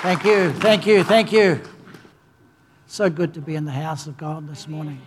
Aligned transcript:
Thank 0.00 0.24
you, 0.24 0.52
thank 0.52 0.86
you, 0.86 1.02
thank 1.02 1.32
you. 1.32 1.60
So 2.86 3.10
good 3.10 3.34
to 3.34 3.40
be 3.40 3.56
in 3.56 3.64
the 3.64 3.72
house 3.72 4.06
of 4.06 4.16
God 4.16 4.48
this 4.48 4.68
morning. 4.68 5.02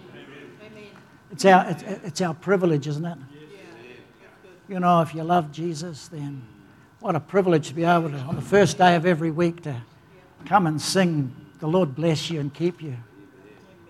It's 1.32 1.46
our, 1.46 1.66
it's, 1.70 1.84
it's 1.84 2.22
our 2.22 2.34
privilege, 2.34 2.88
isn't 2.88 3.06
it? 3.06 3.18
You 4.68 4.82
know, 4.82 5.00
if 5.00 5.16
you 5.16 5.24
love 5.24 5.54
Jesus, 5.54 6.10
then 6.10 6.42
what 7.00 7.16
a 7.16 7.22
privilege 7.22 7.70
to 7.70 7.74
be 7.74 7.86
able 7.86 8.10
to, 8.10 8.18
on 8.18 8.36
the 8.36 8.42
first 8.42 8.78
day 8.78 8.98
of 8.98 9.06
every 9.06 9.32
week, 9.32 9.64
to 9.64 9.82
come 10.46 10.68
and 10.68 10.80
sing, 10.82 11.34
The 11.60 11.68
Lord 11.68 11.96
bless 11.96 12.30
you 12.30 12.42
and 12.42 12.54
keep 12.54 12.84
you. 12.84 12.98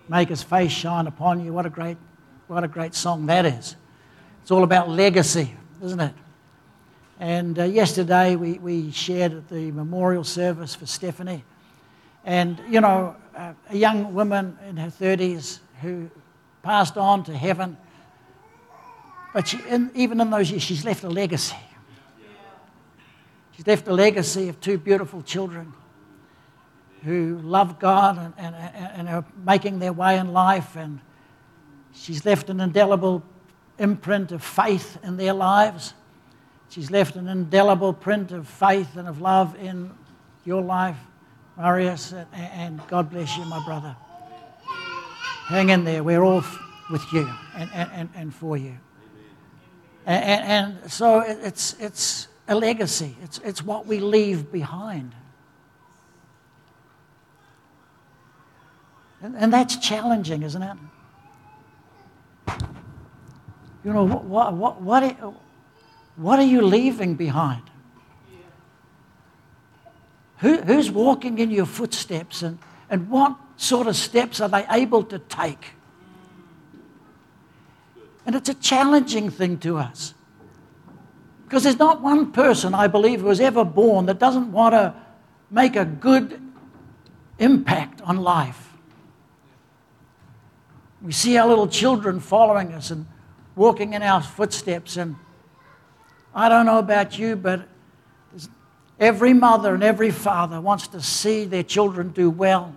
Make 0.07 0.29
his 0.29 0.43
face 0.43 0.71
shine 0.71 1.07
upon 1.07 1.43
you. 1.43 1.51
What 1.51 1.65
a 1.65 1.71
great, 1.71 1.97
what 2.45 2.63
a 2.63 2.67
great 2.67 2.93
song 2.93 3.25
that 3.25 3.47
is. 3.47 3.75
It's 4.43 4.51
all 4.51 4.63
about 4.63 4.87
legacy, 4.87 5.55
isn't 5.81 5.99
it? 5.99 6.13
And 7.21 7.59
uh, 7.59 7.65
yesterday 7.65 8.35
we, 8.35 8.53
we 8.53 8.89
shared 8.89 9.33
at 9.33 9.47
the 9.47 9.69
memorial 9.71 10.23
service 10.23 10.73
for 10.73 10.87
Stephanie. 10.87 11.43
And, 12.25 12.59
you 12.67 12.81
know, 12.81 13.15
uh, 13.35 13.53
a 13.69 13.77
young 13.77 14.15
woman 14.15 14.57
in 14.67 14.75
her 14.77 14.89
30s 14.89 15.59
who 15.83 16.09
passed 16.63 16.97
on 16.97 17.23
to 17.25 17.37
heaven. 17.37 17.77
But 19.35 19.49
she, 19.49 19.59
in, 19.69 19.91
even 19.93 20.19
in 20.19 20.31
those 20.31 20.49
years, 20.49 20.63
she's 20.63 20.83
left 20.83 21.03
a 21.03 21.09
legacy. 21.09 21.55
She's 23.51 23.67
left 23.67 23.87
a 23.87 23.93
legacy 23.93 24.49
of 24.49 24.59
two 24.59 24.79
beautiful 24.79 25.21
children 25.21 25.73
who 27.03 27.39
love 27.43 27.77
God 27.77 28.17
and, 28.17 28.33
and, 28.55 28.55
and 28.95 29.09
are 29.09 29.25
making 29.45 29.77
their 29.77 29.93
way 29.93 30.17
in 30.17 30.33
life. 30.33 30.75
And 30.75 30.99
she's 31.93 32.25
left 32.25 32.49
an 32.49 32.59
indelible 32.59 33.21
imprint 33.77 34.31
of 34.31 34.43
faith 34.43 34.97
in 35.03 35.17
their 35.17 35.33
lives. 35.33 35.93
She's 36.71 36.89
left 36.89 37.17
an 37.17 37.27
indelible 37.27 37.91
print 37.91 38.31
of 38.31 38.47
faith 38.47 38.95
and 38.95 39.05
of 39.05 39.19
love 39.19 39.57
in 39.61 39.91
your 40.45 40.61
life, 40.61 40.95
Marius, 41.57 42.13
and 42.31 42.81
God 42.87 43.09
bless 43.09 43.35
you, 43.35 43.43
my 43.43 43.61
brother. 43.65 43.93
Hang 45.47 45.67
in 45.67 45.83
there. 45.83 46.01
We're 46.01 46.23
all 46.23 46.45
with 46.89 47.03
you 47.11 47.29
and, 47.57 47.69
and, 47.73 48.09
and 48.15 48.33
for 48.33 48.55
you. 48.55 48.77
And, 50.05 50.77
and 50.79 50.89
so 50.89 51.19
it's, 51.19 51.73
it's 51.77 52.29
a 52.47 52.55
legacy, 52.55 53.17
it's, 53.21 53.39
it's 53.39 53.61
what 53.61 53.85
we 53.85 53.99
leave 53.99 54.49
behind. 54.49 55.13
And, 59.21 59.35
and 59.35 59.51
that's 59.51 59.75
challenging, 59.75 60.41
isn't 60.41 60.63
it? 60.63 60.77
You 63.83 63.91
know, 63.91 64.05
what, 64.05 64.53
what, 64.53 64.81
what, 64.81 65.35
what 66.15 66.39
are 66.39 66.45
you 66.45 66.61
leaving 66.61 67.15
behind? 67.15 67.63
Who, 70.37 70.57
who's 70.57 70.89
walking 70.89 71.37
in 71.37 71.51
your 71.51 71.65
footsteps 71.65 72.41
and, 72.41 72.57
and 72.89 73.09
what 73.09 73.35
sort 73.57 73.87
of 73.87 73.95
steps 73.95 74.41
are 74.41 74.49
they 74.49 74.65
able 74.69 75.03
to 75.03 75.19
take? 75.19 75.73
And 78.25 78.35
it's 78.35 78.49
a 78.49 78.53
challenging 78.53 79.29
thing 79.29 79.57
to 79.59 79.77
us. 79.77 80.13
Because 81.45 81.63
there's 81.63 81.79
not 81.79 82.01
one 82.01 82.31
person, 82.31 82.73
I 82.73 82.87
believe, 82.87 83.21
who 83.21 83.27
was 83.27 83.41
ever 83.41 83.65
born 83.65 84.05
that 84.05 84.19
doesn't 84.19 84.51
want 84.51 84.73
to 84.73 84.93
make 85.49 85.75
a 85.75 85.85
good 85.85 86.41
impact 87.39 88.01
on 88.01 88.17
life. 88.17 88.73
We 91.01 91.11
see 91.11 91.37
our 91.37 91.47
little 91.47 91.67
children 91.67 92.19
following 92.19 92.73
us 92.73 92.89
and 92.89 93.05
walking 93.55 93.93
in 93.93 94.01
our 94.01 94.21
footsteps, 94.21 94.97
and 94.97 95.15
I 96.33 96.47
don't 96.49 96.65
know 96.65 96.79
about 96.79 97.19
you, 97.19 97.35
but 97.35 97.67
every 98.99 99.33
mother 99.33 99.73
and 99.73 99.83
every 99.83 100.11
father 100.11 100.61
wants 100.61 100.87
to 100.89 101.01
see 101.01 101.45
their 101.45 101.63
children 101.63 102.09
do 102.09 102.29
well, 102.29 102.73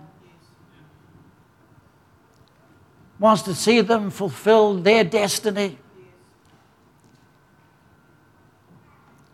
wants 3.19 3.43
to 3.43 3.55
see 3.55 3.81
them 3.81 4.09
fulfill 4.09 4.75
their 4.75 5.03
destiny. 5.03 5.77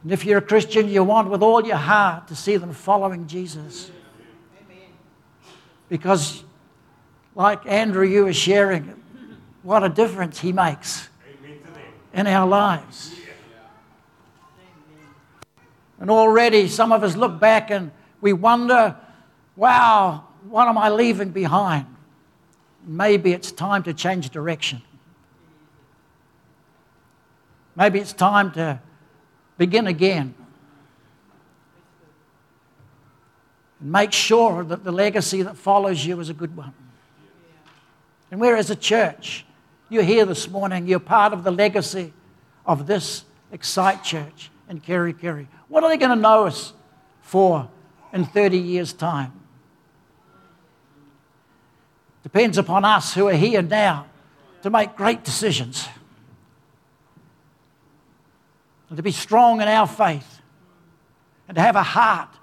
And 0.04 0.12
if 0.12 0.26
you're 0.26 0.40
a 0.40 0.42
Christian, 0.42 0.90
you 0.90 1.04
want 1.04 1.30
with 1.30 1.44
all 1.44 1.66
your 1.66 1.78
heart 1.78 2.28
to 2.28 2.36
see 2.36 2.58
them 2.58 2.74
following 2.74 3.28
Jesus. 3.28 3.92
Because, 5.90 6.44
like 7.36 7.66
Andrew, 7.66 8.06
you 8.08 8.26
were 8.26 8.34
sharing, 8.34 9.02
what 9.62 9.84
a 9.84 9.90
difference 9.90 10.40
he 10.40 10.52
makes 10.52 11.10
in 12.14 12.28
our 12.28 12.48
lives. 12.48 13.16
And 16.02 16.10
already 16.10 16.68
some 16.68 16.92
of 16.92 17.04
us 17.04 17.16
look 17.16 17.40
back 17.40 17.70
and 17.70 17.92
we 18.22 18.34
wonder, 18.34 18.96
wow, 19.56 20.26
what 20.50 20.68
am 20.68 20.76
I 20.76 20.90
leaving 20.90 21.30
behind? 21.30 21.86
Maybe 22.84 23.34
it's 23.34 23.52
time 23.52 23.84
to 23.84 23.94
change 23.94 24.32
direction. 24.32 24.82
Maybe 27.76 28.00
it's 28.00 28.14
time 28.14 28.52
to 28.54 28.82
begin 29.60 29.86
again. 29.86 30.34
And 33.80 33.92
make 33.92 34.12
sure 34.12 34.64
that 34.64 34.84
the 34.84 34.92
legacy 34.92 35.44
that 35.44 35.56
follows 35.56 36.04
you 36.04 36.20
is 36.20 36.30
a 36.30 36.34
good 36.34 36.58
one. 36.58 36.74
And 38.32 38.42
we're 38.42 38.56
as 38.56 38.72
a 38.72 38.76
church, 38.76 39.46
you're 39.90 40.02
here 40.02 40.26
this 40.26 40.50
morning, 40.50 40.88
you're 40.88 41.00
part 41.00 41.32
of 41.32 41.44
the 41.44 41.52
legacy 41.52 42.12
of 42.66 42.88
this 42.88 43.24
Excite 43.52 44.04
Church 44.04 44.50
in 44.68 44.82
Kerikeri. 44.82 45.46
What 45.72 45.86
are 45.86 45.90
they 45.90 45.96
going 45.96 46.10
to 46.10 46.22
know 46.22 46.48
us 46.48 46.74
for 47.22 47.70
in 48.12 48.26
30 48.26 48.58
years' 48.58 48.92
time? 48.92 49.32
Depends 52.24 52.58
upon 52.58 52.84
us 52.84 53.14
who 53.14 53.30
are 53.30 53.34
here 53.34 53.62
now 53.62 54.06
to 54.64 54.70
make 54.70 54.98
great 54.98 55.24
decisions 55.24 55.88
and 58.90 58.98
to 58.98 59.02
be 59.02 59.14
strong 59.14 59.62
in 59.62 59.70
our 59.70 59.88
faith 59.88 60.42
and 61.48 61.56
to 61.56 61.62
have 61.62 61.78
a 61.78 61.84
heart 61.84 62.36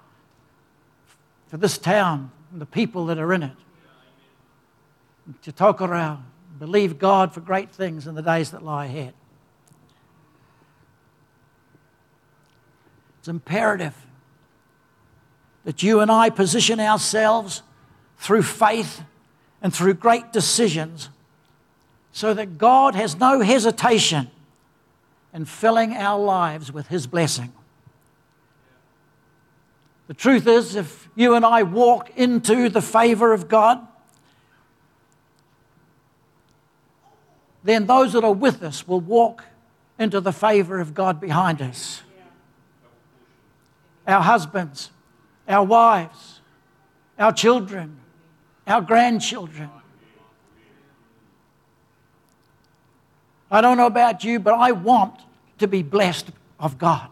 for 1.49 1.57
this 1.57 1.77
town 1.77 2.31
and 2.51 2.59
the 2.59 2.65
people 2.65 3.05
that 3.05 3.19
are 3.19 3.31
in 3.31 3.43
it. 3.43 3.57
To 5.43 5.51
tokorau, 5.51 6.17
believe 6.57 6.97
God 6.97 7.31
for 7.31 7.41
great 7.41 7.69
things 7.69 8.07
in 8.07 8.15
the 8.15 8.23
days 8.23 8.49
that 8.49 8.63
lie 8.63 8.85
ahead. 8.85 9.13
It's 13.19 13.27
imperative 13.27 13.95
that 15.65 15.83
you 15.83 15.99
and 15.99 16.09
I 16.09 16.29
position 16.29 16.79
ourselves 16.79 17.61
through 18.17 18.43
faith 18.43 19.03
and 19.61 19.73
through 19.73 19.95
great 19.95 20.31
decisions 20.31 21.09
so 22.11 22.33
that 22.33 22.57
God 22.57 22.95
has 22.95 23.17
no 23.17 23.41
hesitation 23.41 24.31
in 25.33 25.45
filling 25.45 25.95
our 25.95 26.19
lives 26.19 26.71
with 26.71 26.87
His 26.87 27.07
blessing. 27.07 27.51
The 30.07 30.13
truth 30.13 30.47
is, 30.47 30.75
if 30.75 31.07
you 31.15 31.35
and 31.35 31.45
I 31.45 31.63
walk 31.63 32.09
into 32.15 32.69
the 32.69 32.81
favor 32.81 33.31
of 33.31 33.47
God, 33.47 33.85
then 37.63 37.85
those 37.85 38.13
that 38.13 38.23
are 38.23 38.33
with 38.33 38.63
us 38.63 38.87
will 38.87 39.01
walk 39.01 39.43
into 39.99 40.19
the 40.21 40.31
favor 40.31 40.79
of 40.79 40.93
God 40.93 41.19
behind 41.19 41.61
us 41.61 42.01
our 44.09 44.21
husbands, 44.21 44.89
our 45.47 45.63
wives, 45.63 46.41
our 47.17 47.31
children, 47.31 47.97
our 48.67 48.81
grandchildren. 48.81 49.69
I 53.51 53.61
don't 53.61 53.77
know 53.77 53.87
about 53.87 54.23
you, 54.23 54.39
but 54.39 54.53
I 54.53 54.71
want 54.71 55.19
to 55.57 55.67
be 55.67 55.81
blessed 55.81 56.29
of 56.59 56.77
God. 56.77 57.09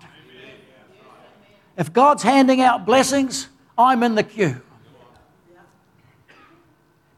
If 1.77 1.93
God's 1.93 2.23
handing 2.23 2.61
out 2.61 2.85
blessings, 2.85 3.47
I'm 3.77 4.03
in 4.03 4.15
the 4.15 4.23
queue. 4.23 4.61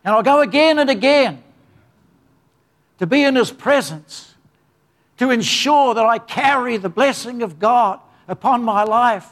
And 0.04 0.16
I'll 0.16 0.24
go 0.24 0.42
again 0.42 0.80
and 0.80 0.90
again 0.90 1.44
to 2.98 3.08
be 3.08 3.24
in 3.24 3.36
His 3.36 3.52
presence, 3.52 4.36
to 5.18 5.30
ensure 5.30 5.94
that 5.94 6.06
I 6.06 6.18
carry 6.20 6.78
the 6.78 6.90
blessing 6.90 7.42
of 7.42 7.60
God 7.60 8.00
upon 8.28 8.64
my 8.64 8.84
life 8.84 9.30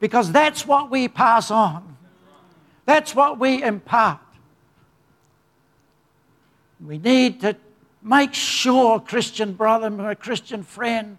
because 0.00 0.32
that's 0.32 0.66
what 0.66 0.90
we 0.90 1.08
pass 1.08 1.50
on, 1.50 1.96
that's 2.84 3.14
what 3.14 3.38
we 3.38 3.62
impart. 3.62 4.20
We 6.84 6.98
need 6.98 7.40
to 7.40 7.56
make 8.02 8.34
sure, 8.34 9.00
Christian 9.00 9.54
brother, 9.54 9.90
my 9.90 10.14
Christian 10.14 10.62
friend, 10.62 11.18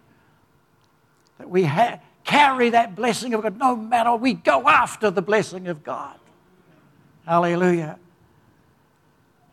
that 1.38 1.50
we 1.50 1.64
ha- 1.64 1.98
carry 2.24 2.70
that 2.70 2.94
blessing 2.94 3.34
of 3.34 3.42
God 3.42 3.58
no 3.58 3.74
matter 3.74 4.14
we 4.14 4.34
go 4.34 4.68
after 4.68 5.10
the 5.10 5.22
blessing 5.22 5.66
of 5.68 5.82
God. 5.82 6.18
Hallelujah. 7.26 7.98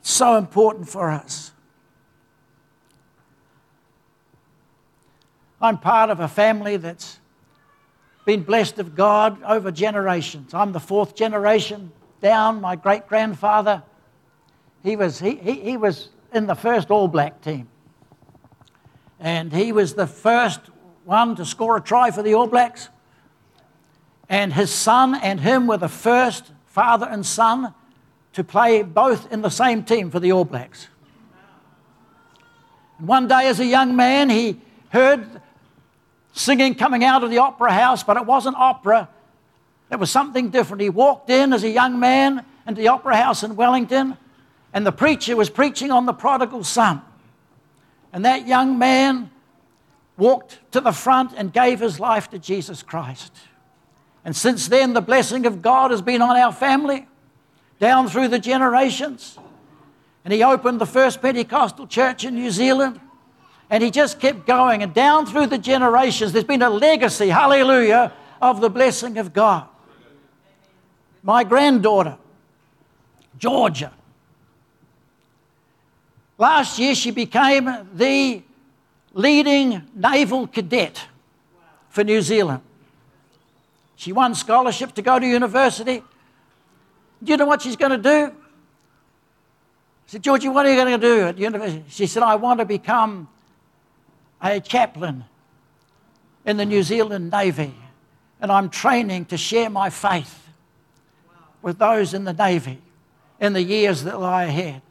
so 0.01 0.37
important 0.37 0.87
for 0.87 1.09
us. 1.09 1.51
I'm 5.59 5.77
part 5.77 6.09
of 6.09 6.19
a 6.19 6.27
family 6.27 6.77
that's 6.77 7.19
been 8.25 8.41
blessed 8.41 8.79
of 8.79 8.95
God 8.95 9.41
over 9.43 9.71
generations. 9.71 10.53
I'm 10.53 10.71
the 10.71 10.79
fourth 10.79 11.15
generation 11.15 11.91
down. 12.21 12.59
My 12.59 12.75
great 12.75 13.07
grandfather, 13.07 13.83
he 14.83 14.95
was, 14.95 15.19
he, 15.19 15.35
he, 15.35 15.53
he 15.61 15.77
was 15.77 16.09
in 16.33 16.47
the 16.47 16.55
first 16.55 16.89
All 16.89 17.07
Black 17.07 17.41
team. 17.41 17.67
And 19.19 19.53
he 19.53 19.71
was 19.71 19.93
the 19.93 20.07
first 20.07 20.59
one 21.05 21.35
to 21.35 21.45
score 21.45 21.77
a 21.77 21.81
try 21.81 22.11
for 22.11 22.23
the 22.23 22.33
All 22.33 22.47
Blacks. 22.47 22.89
And 24.27 24.51
his 24.51 24.71
son 24.71 25.15
and 25.15 25.39
him 25.39 25.67
were 25.67 25.77
the 25.77 25.87
first 25.87 26.51
father 26.65 27.05
and 27.05 27.23
son 27.23 27.73
to 28.33 28.43
play 28.43 28.81
both 28.81 29.31
in 29.31 29.41
the 29.41 29.49
same 29.49 29.83
team 29.83 30.09
for 30.09 30.19
the 30.19 30.31
All 30.31 30.45
Blacks. 30.45 30.87
And 32.97 33.07
one 33.07 33.27
day, 33.27 33.47
as 33.47 33.59
a 33.59 33.65
young 33.65 33.95
man, 33.95 34.29
he 34.29 34.59
heard 34.89 35.41
singing 36.35 36.75
coming 36.75 37.03
out 37.03 37.23
of 37.23 37.31
the 37.31 37.39
opera 37.39 37.71
house, 37.71 38.03
but 38.03 38.17
it 38.17 38.25
wasn't 38.25 38.55
opera. 38.57 39.09
It 39.89 39.99
was 39.99 40.11
something 40.11 40.49
different. 40.49 40.81
He 40.81 40.89
walked 40.89 41.29
in 41.29 41.53
as 41.53 41.63
a 41.63 41.69
young 41.69 41.99
man 41.99 42.45
into 42.67 42.81
the 42.81 42.89
opera 42.89 43.15
house 43.15 43.41
in 43.41 43.55
Wellington, 43.55 44.17
and 44.73 44.85
the 44.85 44.91
preacher 44.91 45.35
was 45.35 45.49
preaching 45.49 45.91
on 45.91 46.05
the 46.05 46.13
prodigal 46.13 46.63
son. 46.63 47.01
And 48.11 48.25
that 48.25 48.47
young 48.47 48.77
man 48.77 49.31
walked 50.17 50.59
to 50.71 50.81
the 50.81 50.91
front 50.91 51.33
and 51.35 51.51
gave 51.51 51.79
his 51.79 51.99
life 51.99 52.29
to 52.29 52.39
Jesus 52.39 52.83
Christ. 52.83 53.33
And 54.25 54.35
since 54.35 54.67
then, 54.67 54.93
the 54.93 55.01
blessing 55.01 55.45
of 55.45 55.61
God 55.61 55.91
has 55.91 56.01
been 56.01 56.21
on 56.21 56.35
our 56.35 56.51
family 56.51 57.07
down 57.79 58.09
through 58.09 58.29
the 58.29 58.39
generations. 58.39 59.37
And 60.23 60.33
he 60.33 60.43
opened 60.43 60.81
the 60.81 60.85
first 60.85 61.21
Pentecostal 61.21 61.87
church 61.87 62.25
in 62.25 62.35
New 62.35 62.49
Zealand. 62.51 62.99
And 63.75 63.83
he 63.83 63.91
just 63.91 64.21
kept 64.21 64.47
going. 64.47 64.83
And 64.83 64.93
down 64.93 65.25
through 65.25 65.47
the 65.47 65.57
generations, 65.57 66.31
there's 66.31 66.45
been 66.45 66.61
a 66.61 66.69
legacy, 66.69 67.27
hallelujah, 67.27 68.13
of 68.41 68.61
the 68.61 68.69
blessing 68.69 69.17
of 69.17 69.33
God. 69.33 69.67
My 71.21 71.43
granddaughter, 71.43 72.17
Georgia, 73.37 73.91
last 76.37 76.79
year 76.79 76.95
she 76.95 77.11
became 77.11 77.69
the 77.93 78.43
leading 79.13 79.81
naval 79.93 80.47
cadet 80.47 81.09
for 81.89 82.05
New 82.05 82.21
Zealand. 82.21 82.61
She 83.97 84.13
won 84.13 84.35
scholarship 84.35 84.93
to 84.93 85.01
go 85.01 85.19
to 85.19 85.27
university. 85.27 86.01
Do 87.21 87.29
you 87.29 87.35
know 87.35 87.45
what 87.45 87.61
she's 87.61 87.75
going 87.75 87.91
to 87.91 87.97
do? 87.97 88.27
I 88.27 88.31
said, 90.07 90.23
Georgie, 90.23 90.47
what 90.47 90.65
are 90.65 90.69
you 90.69 90.81
going 90.81 90.97
to 90.97 91.05
do 91.05 91.23
at 91.23 91.37
university? 91.37 91.83
She 91.89 92.07
said, 92.07 92.23
I 92.23 92.35
want 92.35 92.61
to 92.61 92.65
become 92.65 93.27
a 94.41 94.59
chaplain 94.59 95.25
in 96.45 96.57
the 96.57 96.65
New 96.65 96.83
Zealand 96.83 97.31
Navy, 97.31 97.73
and 98.39 98.51
I'm 98.51 98.69
training 98.69 99.25
to 99.25 99.37
share 99.37 99.69
my 99.69 99.89
faith 99.89 100.47
with 101.61 101.79
those 101.79 102.13
in 102.13 102.23
the 102.23 102.33
Navy 102.33 102.79
in 103.39 103.53
the 103.53 103.61
years 103.61 104.03
that 104.03 104.19
lie 104.19 104.43
ahead. 104.43 104.81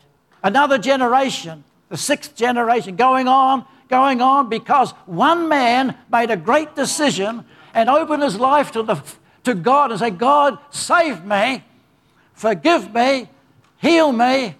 Another 0.42 0.76
generation, 0.76 1.64
the 1.88 1.96
sixth 1.96 2.34
generation, 2.34 2.96
going 2.96 3.28
on, 3.28 3.64
going 3.88 4.20
on, 4.20 4.48
because 4.48 4.90
one 5.06 5.48
man 5.48 5.96
made 6.10 6.30
a 6.30 6.36
great 6.36 6.74
decision 6.74 7.44
and 7.72 7.88
opened 7.88 8.22
his 8.22 8.38
life 8.38 8.72
to, 8.72 8.82
the, 8.82 9.02
to 9.44 9.54
God 9.54 9.90
and 9.90 10.00
said, 10.00 10.18
God, 10.18 10.58
save 10.70 11.24
me, 11.24 11.62
forgive 12.32 12.92
me, 12.92 13.28
heal 13.78 14.12
me. 14.12 14.56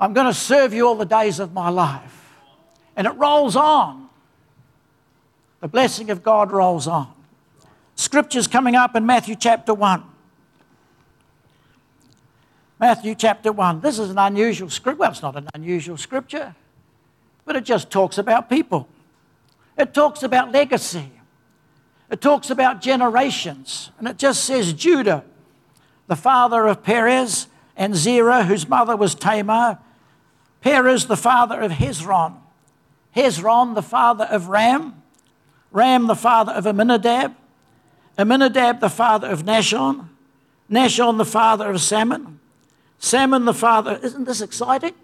I'm 0.00 0.12
going 0.12 0.26
to 0.26 0.34
serve 0.34 0.72
you 0.72 0.86
all 0.86 0.94
the 0.94 1.04
days 1.04 1.40
of 1.40 1.52
my 1.52 1.68
life. 1.68 2.17
And 2.98 3.06
it 3.06 3.12
rolls 3.12 3.54
on. 3.54 4.08
The 5.60 5.68
blessing 5.68 6.10
of 6.10 6.24
God 6.24 6.50
rolls 6.50 6.88
on. 6.88 7.12
Scripture's 7.94 8.48
coming 8.48 8.74
up 8.74 8.96
in 8.96 9.06
Matthew 9.06 9.36
chapter 9.36 9.72
1. 9.72 10.02
Matthew 12.80 13.14
chapter 13.14 13.52
1. 13.52 13.80
This 13.80 14.00
is 14.00 14.10
an 14.10 14.18
unusual 14.18 14.68
scripture. 14.68 14.98
Well, 14.98 15.10
it's 15.12 15.22
not 15.22 15.36
an 15.36 15.48
unusual 15.54 15.96
scripture, 15.96 16.56
but 17.44 17.54
it 17.54 17.64
just 17.64 17.88
talks 17.88 18.18
about 18.18 18.50
people. 18.50 18.88
It 19.76 19.94
talks 19.94 20.24
about 20.24 20.50
legacy. 20.50 21.12
It 22.10 22.20
talks 22.20 22.50
about 22.50 22.80
generations. 22.80 23.92
And 24.00 24.08
it 24.08 24.16
just 24.16 24.44
says 24.44 24.72
Judah, 24.72 25.24
the 26.08 26.16
father 26.16 26.66
of 26.66 26.82
Perez, 26.82 27.46
and 27.76 27.94
Zerah, 27.94 28.42
whose 28.42 28.68
mother 28.68 28.96
was 28.96 29.14
Tamar. 29.14 29.78
Perez, 30.62 31.06
the 31.06 31.16
father 31.16 31.60
of 31.60 31.70
Hezron. 31.70 32.34
Hezron, 33.16 33.74
the 33.74 33.82
father 33.82 34.24
of 34.24 34.48
Ram, 34.48 35.02
Ram, 35.70 36.06
the 36.06 36.14
father 36.14 36.52
of 36.52 36.66
Amminadab, 36.66 37.34
Amminadab, 38.18 38.80
the 38.80 38.88
father 38.88 39.28
of 39.28 39.44
Nahshon, 39.44 40.08
Nahshon, 40.70 41.18
the 41.18 41.24
father 41.24 41.70
of 41.70 41.80
Salmon, 41.80 42.38
Salmon, 42.98 43.44
the 43.44 43.54
father, 43.54 43.98
isn't 44.02 44.24
this 44.24 44.40
exciting? 44.40 44.94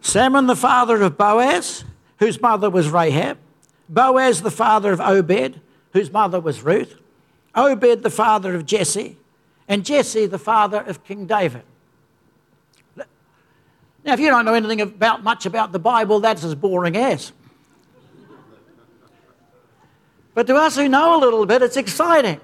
Salmon, 0.00 0.46
the 0.46 0.56
father 0.56 1.00
of 1.02 1.16
Boaz, 1.16 1.84
whose 2.18 2.40
mother 2.40 2.68
was 2.68 2.90
Rahab, 2.90 3.38
Boaz, 3.88 4.42
the 4.42 4.50
father 4.50 4.92
of 4.92 5.00
Obed, 5.00 5.60
whose 5.92 6.12
mother 6.12 6.40
was 6.40 6.62
Ruth, 6.62 6.96
Obed, 7.54 8.02
the 8.02 8.10
father 8.10 8.54
of 8.54 8.66
Jesse, 8.66 9.16
and 9.66 9.84
Jesse, 9.84 10.26
the 10.26 10.38
father 10.38 10.80
of 10.80 11.04
King 11.04 11.26
David. 11.26 11.62
Now, 14.04 14.12
if 14.12 14.20
you 14.20 14.28
don't 14.28 14.44
know 14.44 14.54
anything 14.54 14.82
about 14.82 15.22
much 15.22 15.46
about 15.46 15.72
the 15.72 15.78
Bible, 15.78 16.20
that's 16.20 16.44
as 16.44 16.54
boring 16.54 16.96
as. 16.96 17.32
But 20.34 20.46
to 20.48 20.56
us 20.56 20.76
who 20.76 20.88
know 20.88 21.16
a 21.16 21.20
little 21.20 21.46
bit, 21.46 21.62
it's 21.62 21.76
exciting. 21.76 22.40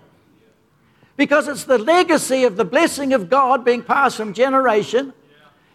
Because 1.16 1.48
it's 1.48 1.64
the 1.64 1.76
legacy 1.76 2.44
of 2.44 2.56
the 2.56 2.64
blessing 2.64 3.12
of 3.12 3.28
God 3.28 3.64
being 3.64 3.82
passed 3.82 4.16
from 4.16 4.32
generation. 4.32 5.12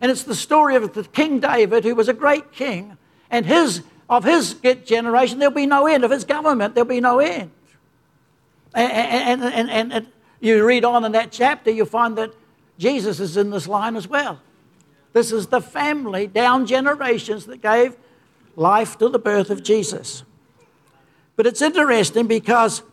And 0.02 0.10
it's 0.10 0.24
the 0.24 0.34
story 0.34 0.76
of 0.76 0.94
the 0.94 1.04
King 1.04 1.40
David, 1.40 1.84
who 1.84 1.94
was 1.94 2.08
a 2.08 2.14
great 2.14 2.52
king. 2.52 2.98
And 3.30 3.46
his, 3.46 3.84
of 4.10 4.24
his 4.24 4.56
generation, 4.86 5.40
there'll 5.40 5.54
be 5.54 5.68
no 5.68 5.86
end. 5.86 6.04
Of 6.04 6.10
his 6.10 6.24
government, 6.24 6.74
there'll 6.74 6.88
be 6.88 7.02
no 7.02 7.20
end. 7.20 7.52
And, 8.74 8.92
and, 8.92 9.44
and, 9.44 9.70
and, 9.70 9.94
and 9.94 10.08
you 10.40 10.66
read 10.66 10.84
on 10.84 11.06
in 11.06 11.12
that 11.12 11.32
chapter, 11.32 11.70
you'll 11.70 11.86
find 11.86 12.18
that 12.18 12.34
Jesus 12.80 13.20
is 13.20 13.38
in 13.38 13.52
this 13.52 13.68
line 13.68 13.96
as 13.96 14.08
well. 14.08 14.42
This 15.16 15.32
is 15.32 15.48
the 15.48 15.62
family 15.62 16.28
down 16.28 16.66
generations 16.66 17.46
that 17.46 17.62
gave 17.62 17.96
life 18.58 18.98
to 18.98 19.08
the 19.08 19.18
birth 19.18 19.50
of 19.50 19.64
Jesus. 19.64 20.26
But 21.38 21.48
it's 21.48 21.62
interesting 21.62 22.28
because 22.28 22.84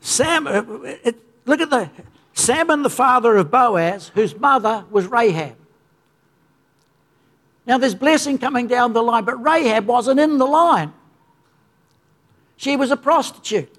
Sam, 0.00 0.46
uh, 0.46 0.62
it, 0.84 1.16
look 1.44 1.60
at 1.60 1.68
the 1.68 1.90
Salmon, 2.32 2.82
the 2.82 2.88
father 2.88 3.36
of 3.36 3.50
Boaz, 3.50 4.10
whose 4.14 4.34
mother 4.34 4.86
was 4.90 5.06
Rahab. 5.06 5.56
Now 7.66 7.76
there's 7.76 7.94
blessing 7.94 8.38
coming 8.38 8.68
down 8.68 8.94
the 8.94 9.02
line, 9.02 9.24
but 9.26 9.36
Rahab 9.36 9.86
wasn't 9.86 10.18
in 10.18 10.38
the 10.38 10.46
line. 10.46 10.94
She 12.56 12.74
was 12.74 12.90
a 12.90 12.96
prostitute. 12.96 13.76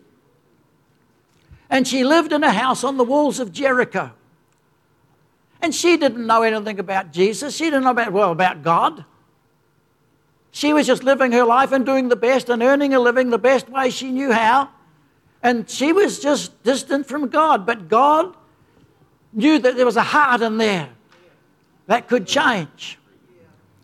And 1.67 1.87
she 1.87 2.03
lived 2.03 2.31
in 2.31 2.43
a 2.43 2.51
house 2.51 2.83
on 2.83 2.97
the 2.97 3.03
walls 3.03 3.39
of 3.39 3.51
Jericho. 3.51 4.11
And 5.61 5.73
she 5.73 5.97
didn't 5.97 6.25
know 6.25 6.43
anything 6.43 6.79
about 6.79 7.11
Jesus. 7.11 7.55
She 7.55 7.65
didn't 7.65 7.83
know 7.83 7.91
about, 7.91 8.11
well, 8.11 8.31
about 8.31 8.63
God. 8.63 9.05
She 10.51 10.73
was 10.73 10.87
just 10.87 11.03
living 11.03 11.31
her 11.33 11.43
life 11.43 11.71
and 11.71 11.85
doing 11.85 12.09
the 12.09 12.15
best 12.15 12.49
and 12.49 12.63
earning 12.63 12.93
a 12.93 12.99
living 12.99 13.29
the 13.29 13.37
best 13.37 13.69
way 13.69 13.89
she 13.89 14.11
knew 14.11 14.31
how. 14.31 14.69
And 15.43 15.69
she 15.69 15.93
was 15.93 16.19
just 16.19 16.63
distant 16.63 17.07
from 17.07 17.29
God. 17.29 17.65
But 17.65 17.87
God 17.87 18.35
knew 19.33 19.59
that 19.59 19.75
there 19.75 19.85
was 19.85 19.97
a 19.97 20.03
heart 20.03 20.41
in 20.41 20.57
there 20.57 20.89
that 21.87 22.07
could 22.07 22.27
change. 22.27 22.97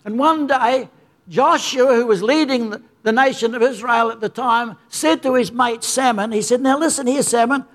And 0.05 0.19
one 0.19 0.47
day, 0.47 0.89
Joshua, 1.29 1.95
who 1.95 2.05
was 2.05 2.21
leading 2.21 2.75
the, 3.03 3.11
nation 3.11 3.53
of 3.53 3.61
Israel 3.61 4.11
at 4.11 4.19
the 4.19 4.29
time, 4.29 4.77
said 4.89 5.21
to 5.23 5.35
his 5.35 5.51
mate 5.51 5.83
Salmon, 5.83 6.31
he 6.31 6.41
said, 6.41 6.61
Now 6.61 6.77
listen 6.77 7.07
here, 7.07 7.23
Salmon, 7.23 7.65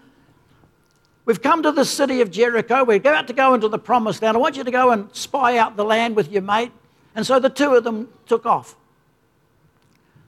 We've 1.29 1.43
come 1.43 1.63
to 1.65 1.73
the 1.73 1.85
city 1.85 2.23
of 2.23 2.31
Jericho. 2.31 2.85
We're 2.85 2.97
about 2.97 3.27
to 3.27 3.35
go 3.35 3.53
into 3.53 3.69
the 3.69 3.79
promised 3.79 4.23
land. 4.23 4.35
I 4.35 4.41
want 4.41 4.57
you 4.57 4.65
to 4.65 4.71
go 4.71 4.93
and 4.93 5.15
spy 5.15 5.59
out 5.59 5.77
the 5.77 5.85
land 5.85 6.17
with 6.17 6.33
your 6.33 6.41
mate. 6.41 6.73
And 7.15 7.27
so 7.27 7.39
the 7.39 7.51
two 7.51 7.75
of 7.75 7.85
them 7.85 8.09
took 8.27 8.47
off. 8.47 8.75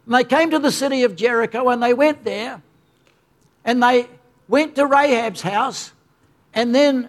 And 0.04 0.14
they 0.14 0.25
came 0.25 0.50
to 0.50 0.59
the 0.59 0.71
city 0.71 1.04
of 1.04 1.16
Jericho 1.16 1.71
and 1.71 1.83
they 1.83 1.95
went 1.95 2.25
there 2.25 2.61
and 3.64 3.83
they 3.83 4.09
went 4.47 4.75
to 4.75 4.85
Rahab's 4.85 5.40
house 5.40 5.92
and 6.52 6.75
then 6.75 7.09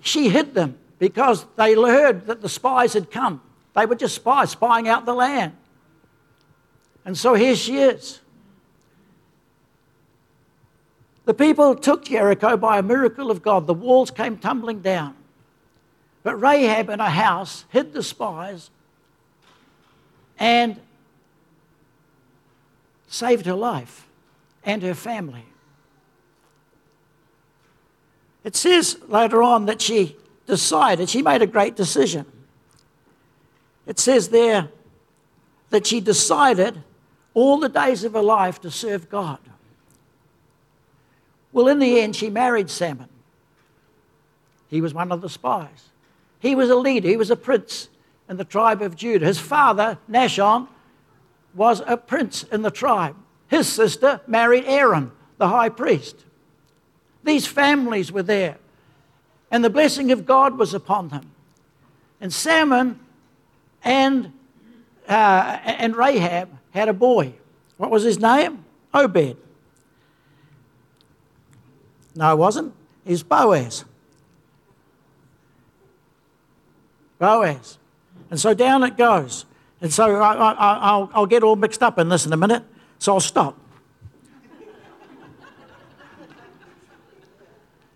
she 0.00 0.28
hid 0.28 0.54
them 0.54 0.78
because 1.00 1.44
they 1.56 1.74
heard 1.74 2.28
that 2.28 2.40
the 2.40 2.48
spies 2.48 2.92
had 2.92 3.10
come. 3.10 3.42
They 3.74 3.84
were 3.84 3.96
just 3.96 4.14
spies, 4.14 4.50
spying 4.50 4.86
out 4.86 5.06
the 5.06 5.14
land. 5.14 5.56
And 7.04 7.18
so 7.18 7.34
here 7.34 7.56
she 7.56 7.78
is. 7.78 8.20
The 11.24 11.34
people 11.34 11.74
took 11.74 12.04
Jericho 12.04 12.56
by 12.56 12.78
a 12.78 12.82
miracle 12.82 13.30
of 13.30 13.42
God. 13.42 13.66
The 13.66 13.74
walls 13.74 14.10
came 14.10 14.36
tumbling 14.36 14.80
down. 14.80 15.16
But 16.22 16.40
Rahab 16.40 16.90
in 16.90 17.00
a 17.00 17.10
house 17.10 17.64
hid 17.70 17.92
the 17.92 18.02
spies, 18.02 18.70
and 20.38 20.80
saved 23.06 23.46
her 23.46 23.54
life 23.54 24.06
and 24.64 24.82
her 24.82 24.94
family. 24.94 25.44
It 28.42 28.56
says 28.56 28.98
later 29.08 29.42
on 29.42 29.66
that 29.66 29.80
she 29.80 30.16
decided, 30.46 31.08
she 31.08 31.22
made 31.22 31.40
a 31.40 31.46
great 31.46 31.76
decision. 31.76 32.26
It 33.86 33.98
says 33.98 34.28
there 34.28 34.68
that 35.70 35.86
she 35.86 36.00
decided 36.00 36.82
all 37.32 37.58
the 37.58 37.68
days 37.68 38.04
of 38.04 38.12
her 38.12 38.22
life 38.22 38.60
to 38.62 38.70
serve 38.70 39.08
God. 39.08 39.38
Well, 41.54 41.68
in 41.68 41.78
the 41.78 42.00
end, 42.00 42.16
she 42.16 42.30
married 42.30 42.68
Salmon. 42.68 43.08
He 44.68 44.80
was 44.80 44.92
one 44.92 45.12
of 45.12 45.20
the 45.20 45.28
spies. 45.28 45.88
He 46.40 46.56
was 46.56 46.68
a 46.68 46.74
leader, 46.74 47.08
he 47.08 47.16
was 47.16 47.30
a 47.30 47.36
prince 47.36 47.88
in 48.28 48.36
the 48.36 48.44
tribe 48.44 48.82
of 48.82 48.96
Judah. 48.96 49.24
His 49.24 49.38
father, 49.38 49.96
Nahshon, 50.10 50.66
was 51.54 51.80
a 51.86 51.96
prince 51.96 52.42
in 52.42 52.62
the 52.62 52.72
tribe. 52.72 53.14
His 53.46 53.68
sister 53.68 54.20
married 54.26 54.64
Aaron, 54.66 55.12
the 55.38 55.46
high 55.46 55.68
priest. 55.68 56.16
These 57.22 57.46
families 57.46 58.10
were 58.10 58.24
there, 58.24 58.58
and 59.48 59.64
the 59.64 59.70
blessing 59.70 60.10
of 60.10 60.26
God 60.26 60.58
was 60.58 60.74
upon 60.74 61.08
them. 61.08 61.30
And 62.20 62.32
Salmon 62.32 62.98
and, 63.84 64.32
uh, 65.08 65.58
and 65.62 65.94
Rahab 65.94 66.48
had 66.72 66.88
a 66.88 66.92
boy. 66.92 67.34
What 67.76 67.92
was 67.92 68.02
his 68.02 68.18
name? 68.18 68.64
Obed. 68.92 69.36
No, 72.14 72.32
it 72.32 72.36
wasn't. 72.36 72.72
He's 73.04 73.22
Boaz. 73.22 73.84
Boaz. 77.18 77.78
And 78.30 78.40
so 78.40 78.54
down 78.54 78.82
it 78.82 78.96
goes. 78.96 79.46
And 79.80 79.92
so 79.92 80.16
I, 80.16 81.08
will 81.18 81.26
get 81.26 81.42
all 81.42 81.56
mixed 81.56 81.82
up 81.82 81.98
in 81.98 82.08
this 82.08 82.26
in 82.26 82.32
a 82.32 82.36
minute, 82.36 82.62
so 82.98 83.14
I'll 83.14 83.20
stop. 83.20 83.58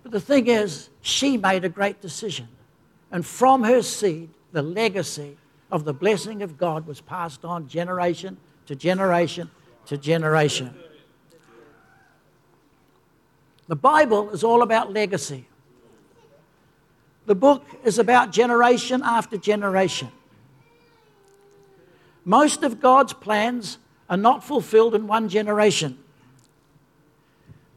but 0.02 0.12
the 0.12 0.20
thing 0.20 0.48
is, 0.48 0.90
she 1.00 1.36
made 1.36 1.64
a 1.64 1.68
great 1.68 2.00
decision. 2.00 2.48
And 3.10 3.24
from 3.24 3.62
her 3.64 3.82
seed, 3.82 4.30
the 4.52 4.62
legacy 4.62 5.38
of 5.70 5.84
the 5.84 5.94
blessing 5.94 6.42
of 6.42 6.58
God 6.58 6.86
was 6.86 7.00
passed 7.00 7.44
on 7.44 7.68
generation 7.68 8.36
to 8.66 8.74
generation 8.74 9.50
to 9.86 9.96
generation. 9.96 10.74
The 13.68 13.76
Bible 13.76 14.30
is 14.30 14.42
all 14.42 14.62
about 14.62 14.92
legacy. 14.92 15.46
The 17.26 17.34
book 17.34 17.64
is 17.84 17.98
about 17.98 18.32
generation 18.32 19.02
after 19.04 19.36
generation. 19.36 20.08
Most 22.24 22.62
of 22.62 22.80
God's 22.80 23.12
plans 23.12 23.78
are 24.08 24.16
not 24.16 24.42
fulfilled 24.42 24.94
in 24.94 25.06
one 25.06 25.28
generation. 25.28 25.98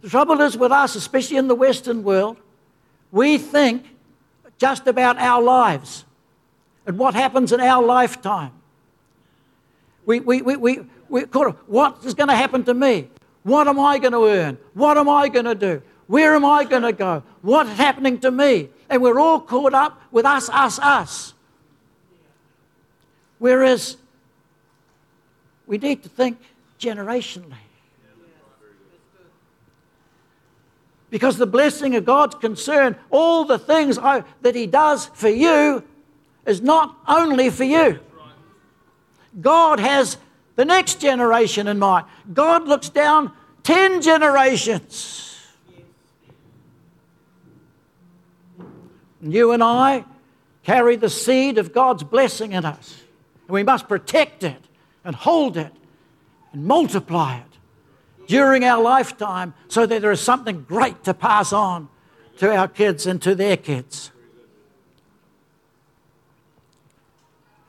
The 0.01 0.10
trouble 0.10 0.39
is 0.41 0.57
with 0.57 0.71
us, 0.71 0.95
especially 0.95 1.38
in 1.38 1.48
the 1.48 1.55
Western 1.55 2.03
world, 2.03 2.38
we 3.12 3.38
think 3.38 3.86
just 4.57 4.88
about 4.88 5.17
our 5.17 5.41
lives 5.41 6.05
and 6.86 6.98
what 6.98 7.13
happens 7.13 7.51
in 7.51 7.60
our 7.60 7.83
lifetime. 7.83 8.53
We, 10.05 10.21
we, 10.21 10.41
we, 10.41 10.55
we, 10.55 10.79
we 11.10 11.21
what 11.21 12.03
is 12.05 12.13
going 12.13 12.29
to 12.29 12.36
happen 12.36 12.63
to 12.63 12.74
me? 12.74 13.10
What 13.43 13.67
am 13.67 13.79
I 13.79 13.98
going 13.98 14.13
to 14.13 14.25
earn? 14.25 14.57
What 14.74 14.98
am 14.98 15.10
I 15.10 15.27
going 15.27 15.45
to 15.45 15.55
do? 15.55 15.81
Where 16.07 16.36
am 16.36 16.45
I 16.45 16.63
going 16.63 16.83
to 16.83 16.91
go? 16.91 17.24
What's 17.41 17.71
happening 17.71 18.19
to 18.19 18.31
me? 18.31 18.69
And 18.89 19.01
we're 19.01 19.19
all 19.19 19.39
caught 19.39 19.74
up 19.74 20.01
with 20.12 20.25
us, 20.25 20.50
us, 20.50 20.77
us. 20.79 21.33
Whereas 23.39 23.98
we 25.65 25.77
need 25.77 26.03
to 26.03 26.10
think 26.10 26.38
generationally. 26.79 27.53
Because 31.10 31.38
the 31.38 31.48
blessing 31.48 31.95
of 31.95 32.05
God's 32.05 32.36
concern, 32.36 32.95
all 33.10 33.43
the 33.43 33.60
things 33.60 33.98
I, 33.98 34.24
that 34.41 34.55
He 34.55 34.67
does 34.67 35.07
for 35.07 35.29
you, 35.29 35.83
is 36.45 36.62
not 36.62 36.98
only 37.07 37.50
for 37.50 37.63
you. 37.63 38.00
God 39.39 39.79
has 39.79 40.17
the 40.61 40.65
next 40.65 41.01
generation 41.01 41.67
in 41.67 41.79
mind. 41.79 42.05
God 42.31 42.67
looks 42.67 42.87
down 42.87 43.31
10 43.63 43.99
generations. 44.03 45.35
You 49.23 49.53
and 49.53 49.63
I 49.63 50.05
carry 50.61 50.97
the 50.97 51.09
seed 51.09 51.57
of 51.57 51.73
God's 51.73 52.03
blessing 52.03 52.51
in 52.51 52.63
us. 52.63 52.95
And 53.47 53.55
we 53.55 53.63
must 53.63 53.87
protect 53.87 54.43
it 54.43 54.61
and 55.03 55.15
hold 55.15 55.57
it 55.57 55.73
and 56.53 56.63
multiply 56.65 57.37
it 57.37 58.27
during 58.27 58.63
our 58.63 58.83
lifetime 58.83 59.55
so 59.67 59.87
that 59.87 59.99
there 60.03 60.11
is 60.11 60.21
something 60.21 60.61
great 60.61 61.03
to 61.05 61.15
pass 61.15 61.51
on 61.51 61.89
to 62.37 62.55
our 62.55 62.67
kids 62.67 63.07
and 63.07 63.19
to 63.23 63.33
their 63.33 63.57
kids. 63.57 64.11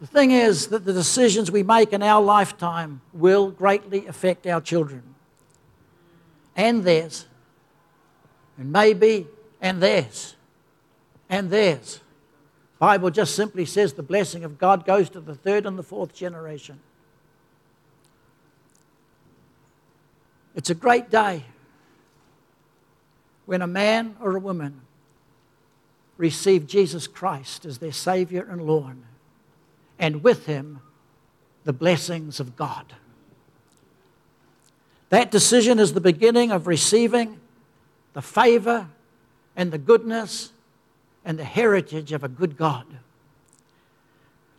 The 0.02 0.08
thing 0.08 0.32
is 0.32 0.66
that 0.66 0.84
the 0.84 0.92
decisions 0.92 1.52
we 1.52 1.62
make 1.62 1.92
in 1.92 2.02
our 2.02 2.20
lifetime 2.20 3.02
will 3.12 3.52
greatly 3.52 4.04
affect 4.08 4.48
our 4.48 4.60
children 4.60 5.14
and 6.56 6.82
theirs, 6.82 7.28
and 8.58 8.72
maybe 8.72 9.28
and 9.60 9.80
theirs 9.80 10.34
and 11.30 11.50
theirs. 11.50 12.00
Bible 12.80 13.10
just 13.10 13.36
simply 13.36 13.64
says 13.64 13.92
the 13.92 14.02
blessing 14.02 14.42
of 14.42 14.58
God 14.58 14.84
goes 14.84 15.08
to 15.10 15.20
the 15.20 15.36
third 15.36 15.66
and 15.66 15.78
the 15.78 15.84
fourth 15.84 16.12
generation. 16.12 16.80
It's 20.56 20.68
a 20.68 20.74
great 20.74 21.10
day 21.10 21.44
when 23.46 23.62
a 23.62 23.68
man 23.68 24.16
or 24.20 24.34
a 24.34 24.40
woman 24.40 24.80
receive 26.16 26.66
Jesus 26.66 27.06
Christ 27.06 27.64
as 27.64 27.78
their 27.78 27.92
Savior 27.92 28.44
and 28.50 28.66
Lord 28.66 28.96
and 30.02 30.24
with 30.24 30.46
him 30.46 30.80
the 31.62 31.72
blessings 31.72 32.40
of 32.40 32.56
God. 32.56 32.92
That 35.10 35.30
decision 35.30 35.78
is 35.78 35.94
the 35.94 36.00
beginning 36.00 36.50
of 36.50 36.66
receiving 36.66 37.38
the 38.12 38.20
favor 38.20 38.88
and 39.54 39.70
the 39.70 39.78
goodness 39.78 40.50
and 41.24 41.38
the 41.38 41.44
heritage 41.44 42.10
of 42.10 42.24
a 42.24 42.28
good 42.28 42.56
God. 42.56 42.86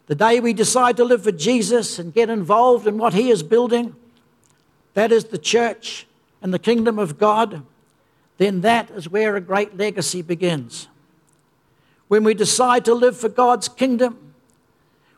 The 0.05 0.15
day 0.15 0.39
we 0.39 0.53
decide 0.53 0.95
to 0.97 1.03
live 1.03 1.23
for 1.23 1.31
Jesus 1.33 1.99
and 1.99 2.13
get 2.13 2.29
involved 2.29 2.87
in 2.87 2.97
what 2.97 3.13
He 3.13 3.29
is 3.29 3.43
building, 3.43 3.97
that 4.93 5.11
is 5.11 5.25
the 5.25 5.37
church 5.37 6.07
and 6.41 6.53
the 6.53 6.59
kingdom 6.59 6.97
of 6.97 7.17
God, 7.17 7.63
then 8.37 8.61
that 8.61 8.89
is 8.91 9.09
where 9.09 9.35
a 9.35 9.41
great 9.41 9.77
legacy 9.77 10.21
begins. 10.21 10.87
When 12.07 12.23
we 12.23 12.33
decide 12.33 12.85
to 12.85 12.93
live 12.93 13.17
for 13.17 13.29
God's 13.29 13.67
kingdom, 13.67 14.22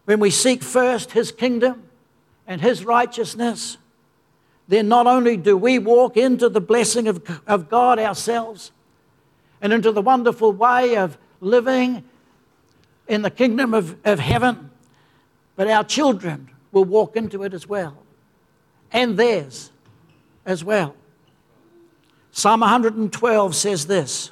when 0.06 0.20
we 0.20 0.30
seek 0.30 0.64
first 0.64 1.12
His 1.12 1.32
kingdom 1.32 1.84
and 2.48 2.62
His 2.62 2.86
righteousness, 2.86 3.78
then 4.68 4.88
not 4.88 5.08
only 5.08 5.38
do 5.38 5.58
we 5.58 5.78
walk 5.80 6.18
into 6.18 6.50
the 6.50 6.62
blessing 6.62 7.08
of, 7.08 7.42
of 7.46 7.70
God 7.70 8.00
ourselves 8.00 8.72
and 9.62 9.74
into 9.74 9.92
the 9.92 10.02
wonderful 10.02 10.52
way 10.52 10.96
of 10.98 11.18
living 11.40 12.04
in 13.08 13.22
the 13.22 13.30
kingdom 13.30 13.74
of, 13.74 13.96
of 14.06 14.20
heaven, 14.20 14.72
but 15.56 15.68
our 15.68 15.84
children 15.84 16.50
will 16.72 16.86
walk 16.86 17.16
into 17.16 17.44
it 17.44 17.54
as 17.54 17.68
well, 17.68 17.98
and 18.92 19.18
theirs 19.18 19.72
as 20.46 20.64
well. 20.64 20.96
Psalm 22.32 22.60
112 22.60 23.56
says 23.56 23.88
this, 23.88 24.32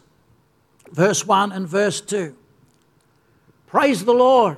verse 0.91 1.25
1 1.25 1.51
and 1.51 1.67
verse 1.67 2.01
2. 2.01 2.35
Praise 3.67 4.03
the 4.03 4.13
Lord. 4.13 4.57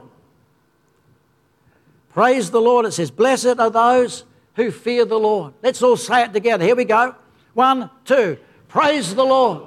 Praise 2.15 2.49
the 2.49 2.61
Lord. 2.61 2.85
It 2.85 2.93
says, 2.93 3.11
Blessed 3.11 3.59
are 3.59 3.69
those 3.69 4.23
who 4.53 4.71
fear 4.71 5.03
the 5.03 5.19
Lord. 5.19 5.53
Let's 5.61 5.83
all 5.83 5.97
say 5.97 6.23
it 6.23 6.31
together. 6.31 6.63
Here 6.63 6.77
we 6.77 6.85
go. 6.85 7.13
One, 7.53 7.89
two. 8.05 8.37
Praise 8.69 9.13
the 9.13 9.25
Lord. 9.25 9.63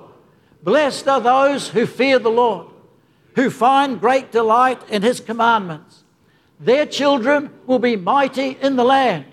Blessed 0.62 1.07
are 1.09 1.21
those 1.21 1.69
who 1.69 1.85
fear 1.85 2.19
the 2.19 2.31
Lord, 2.31 2.69
who 3.35 3.50
find 3.50 4.00
great 4.00 4.33
delight 4.33 4.81
in 4.88 5.02
his 5.02 5.21
commandments. 5.21 6.05
Their 6.59 6.87
children 6.87 7.50
will 7.67 7.81
be 7.81 7.97
mighty 7.97 8.57
in 8.62 8.76
the 8.76 8.85
land. 8.85 9.26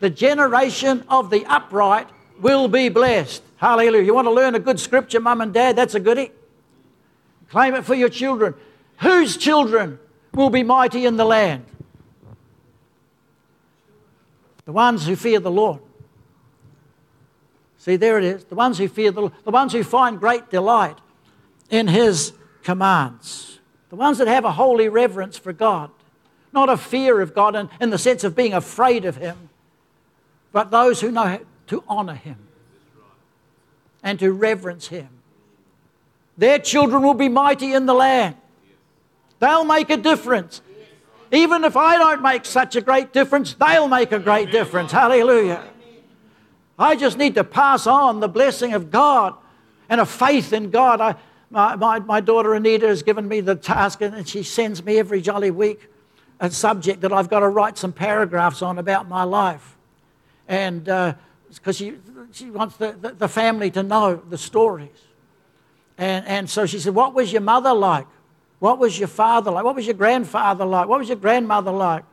The 0.00 0.10
generation 0.10 1.06
of 1.08 1.30
the 1.30 1.46
upright 1.46 2.10
will 2.38 2.68
be 2.68 2.90
blessed. 2.90 3.42
Hallelujah. 3.56 4.04
You 4.04 4.12
want 4.12 4.26
to 4.26 4.30
learn 4.30 4.54
a 4.54 4.60
good 4.60 4.78
scripture, 4.78 5.20
mum 5.20 5.40
and 5.40 5.54
dad? 5.54 5.74
That's 5.74 5.94
a 5.94 6.00
goodie. 6.00 6.30
Claim 7.48 7.76
it 7.76 7.86
for 7.86 7.94
your 7.94 8.10
children. 8.10 8.54
Whose 8.98 9.38
children 9.38 9.98
will 10.34 10.50
be 10.50 10.62
mighty 10.62 11.06
in 11.06 11.16
the 11.16 11.24
land? 11.24 11.64
The 14.64 14.72
ones 14.72 15.06
who 15.06 15.16
fear 15.16 15.40
the 15.40 15.50
Lord. 15.50 15.80
See, 17.78 17.96
there 17.96 18.18
it 18.18 18.24
is. 18.24 18.44
The 18.44 18.54
ones 18.54 18.78
who 18.78 18.88
fear 18.88 19.10
the 19.10 19.22
Lord, 19.22 19.32
the 19.44 19.50
ones 19.50 19.72
who 19.72 19.82
find 19.82 20.20
great 20.20 20.50
delight 20.50 20.98
in 21.68 21.88
His 21.88 22.32
commands. 22.62 23.58
The 23.90 23.96
ones 23.96 24.18
that 24.18 24.28
have 24.28 24.44
a 24.44 24.52
holy 24.52 24.88
reverence 24.88 25.36
for 25.36 25.52
God, 25.52 25.90
not 26.52 26.68
a 26.68 26.76
fear 26.76 27.20
of 27.20 27.34
God 27.34 27.56
in, 27.56 27.68
in 27.80 27.90
the 27.90 27.98
sense 27.98 28.24
of 28.24 28.36
being 28.36 28.54
afraid 28.54 29.04
of 29.04 29.16
Him, 29.16 29.50
but 30.52 30.70
those 30.70 31.00
who 31.00 31.10
know 31.10 31.40
to 31.72 31.82
honor 31.88 32.14
him 32.14 32.36
and 34.02 34.18
to 34.18 34.30
reverence 34.30 34.88
him. 34.88 35.08
Their 36.36 36.58
children 36.58 37.02
will 37.02 37.14
be 37.14 37.28
mighty 37.28 37.72
in 37.72 37.86
the 37.86 37.94
land. 37.94 38.36
They'll 39.38 39.64
make 39.64 39.88
a 39.90 39.96
difference. 39.96 40.60
Even 41.32 41.64
if 41.64 41.76
I 41.78 41.96
don't 41.96 42.20
make 42.20 42.44
such 42.44 42.76
a 42.76 42.82
great 42.82 43.14
difference, 43.14 43.54
they'll 43.54 43.88
make 43.88 44.12
a 44.12 44.18
great 44.18 44.52
difference. 44.52 44.92
Hallelujah. 44.92 45.64
I 46.78 46.94
just 46.94 47.16
need 47.16 47.34
to 47.36 47.44
pass 47.44 47.86
on 47.86 48.20
the 48.20 48.28
blessing 48.28 48.74
of 48.74 48.90
God 48.90 49.34
and 49.88 50.00
a 50.00 50.06
faith 50.06 50.52
in 50.52 50.70
God. 50.70 51.00
I, 51.00 51.14
my, 51.48 51.74
my, 51.76 51.98
my 52.00 52.20
daughter 52.20 52.52
Anita 52.52 52.86
has 52.86 53.02
given 53.02 53.26
me 53.26 53.40
the 53.40 53.54
task, 53.54 54.02
and 54.02 54.28
she 54.28 54.42
sends 54.42 54.84
me 54.84 54.98
every 54.98 55.22
jolly 55.22 55.50
week 55.50 55.88
a 56.38 56.50
subject 56.50 57.00
that 57.00 57.12
I've 57.12 57.30
got 57.30 57.40
to 57.40 57.48
write 57.48 57.78
some 57.78 57.92
paragraphs 57.92 58.60
on 58.60 58.78
about 58.78 59.08
my 59.08 59.22
life. 59.22 59.76
And 60.48 60.84
because 60.84 61.16
uh, 61.66 61.72
she, 61.72 61.94
she 62.32 62.50
wants 62.50 62.76
the, 62.76 62.92
the, 62.92 63.12
the 63.12 63.28
family 63.28 63.70
to 63.70 63.82
know 63.82 64.16
the 64.16 64.36
stories. 64.36 64.90
And, 65.96 66.26
and 66.26 66.50
so 66.50 66.66
she 66.66 66.78
said, 66.78 66.94
What 66.94 67.14
was 67.14 67.32
your 67.32 67.42
mother 67.42 67.72
like? 67.72 68.06
What 68.62 68.78
was 68.78 68.96
your 68.96 69.08
father 69.08 69.50
like? 69.50 69.64
What 69.64 69.74
was 69.74 69.86
your 69.86 69.96
grandfather 69.96 70.64
like? 70.64 70.86
What 70.86 71.00
was 71.00 71.08
your 71.08 71.16
grandmother 71.16 71.72
like? 71.72 72.04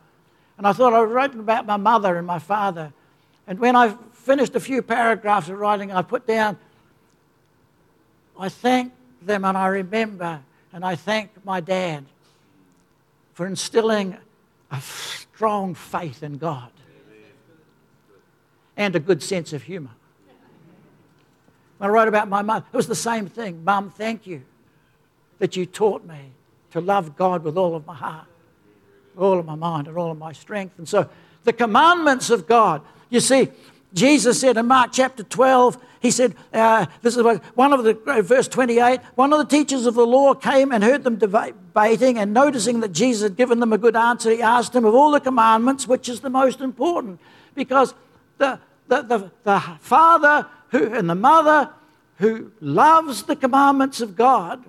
And 0.58 0.66
I 0.66 0.74
thought 0.74 0.96
I 0.96 1.02
wrote 1.02 1.36
about 1.36 1.68
my 1.68 1.78
mother 1.78 2.18
and 2.18 2.26
my 2.26 2.40
father. 2.40 2.92
And 3.46 3.60
when 3.60 3.76
I 3.76 3.96
finished 4.14 4.56
a 4.56 4.60
few 4.60 4.82
paragraphs 4.82 5.48
of 5.50 5.60
writing, 5.60 5.92
I 5.92 6.02
put 6.02 6.26
down, 6.26 6.58
I 8.40 8.50
thank 8.50 8.94
them 9.22 9.46
and 9.46 9.56
I 9.56 9.68
remember 9.68 10.42
and 10.74 10.84
I 10.84 10.96
thank 10.96 11.30
my 11.46 11.60
dad 11.60 12.06
for 13.36 13.46
instilling 13.46 14.18
a 14.72 14.82
strong 14.82 15.76
faith 15.76 16.24
in 16.24 16.40
God 16.40 16.72
and 18.76 18.96
a 18.96 19.00
good 19.00 19.22
sense 19.22 19.54
of 19.54 19.62
humor. 19.62 19.92
When 21.78 21.92
I 21.92 21.94
wrote 21.94 22.08
about 22.08 22.28
my 22.28 22.42
mum, 22.42 22.66
it 22.74 22.76
was 22.76 22.88
the 22.88 22.96
same 22.96 23.28
thing. 23.28 23.64
Mum, 23.64 23.92
thank 23.92 24.26
you 24.26 24.42
that 25.38 25.56
you 25.56 25.68
taught 25.68 26.04
me 26.04 26.32
to 26.72 26.82
love 26.82 27.16
God 27.16 27.44
with 27.44 27.58
all 27.58 27.76
of 27.76 27.86
my 27.86 27.96
heart, 27.96 28.28
all 29.18 29.40
of 29.40 29.46
my 29.46 29.56
mind, 29.56 29.88
and 29.88 29.98
all 29.98 30.12
of 30.12 30.18
my 30.18 30.32
strength. 30.32 30.78
And 30.78 30.88
so 30.88 31.10
the 31.44 31.54
commandments 31.54 32.30
of 32.30 32.48
God, 32.48 32.82
you 33.10 33.20
see, 33.20 33.50
Jesus 33.94 34.40
said 34.40 34.58
in 34.58 34.68
Mark 34.68 34.92
chapter 34.94 35.24
12, 35.24 35.78
he 36.00 36.12
said, 36.12 36.36
uh, 36.54 36.86
this 37.02 37.18
is 37.18 37.24
one 37.56 37.74
of 37.74 37.84
the, 37.84 37.98
uh, 38.06 38.22
verse 38.22 38.48
28, 38.48 39.00
one 39.16 39.34
of 39.34 39.40
the 39.40 39.46
teachers 39.46 39.86
of 39.86 39.96
the 39.96 40.06
law 40.06 40.34
came 40.34 40.72
and 40.72 40.84
heard 40.84 41.04
them 41.04 41.18
debating, 41.18 42.18
and 42.18 42.34
noticing 42.34 42.80
that 42.82 42.94
Jesus 42.94 43.24
had 43.24 43.36
given 43.36 43.60
them 43.60 43.74
a 43.74 43.78
good 43.78 43.96
answer, 43.96 44.32
he 44.32 44.42
asked 44.42 44.76
him 44.76 44.86
of 44.86 44.96
all 44.96 45.12
the 45.12 45.20
commandments, 45.20 45.88
which 45.88 46.08
is 46.08 46.22
the 46.22 46.30
most 46.30 46.62
important? 46.62 47.20
Because 47.56 47.94
the, 48.38 48.60
the, 48.88 49.02
the, 49.02 49.32
the 49.44 49.60
father 49.82 50.48
who, 50.70 50.94
and 50.94 51.10
the 51.10 51.16
mother 51.16 51.70
who 52.20 52.52
loves 52.62 53.24
the 53.24 53.36
commandments 53.36 54.02
of 54.02 54.16
God 54.16 54.64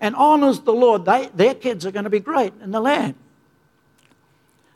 and 0.00 0.14
honors 0.16 0.60
the 0.60 0.72
Lord, 0.72 1.04
they, 1.04 1.28
their 1.34 1.54
kids 1.54 1.84
are 1.84 1.90
going 1.90 2.04
to 2.04 2.10
be 2.10 2.20
great 2.20 2.52
in 2.62 2.70
the 2.70 2.80
land. 2.80 3.14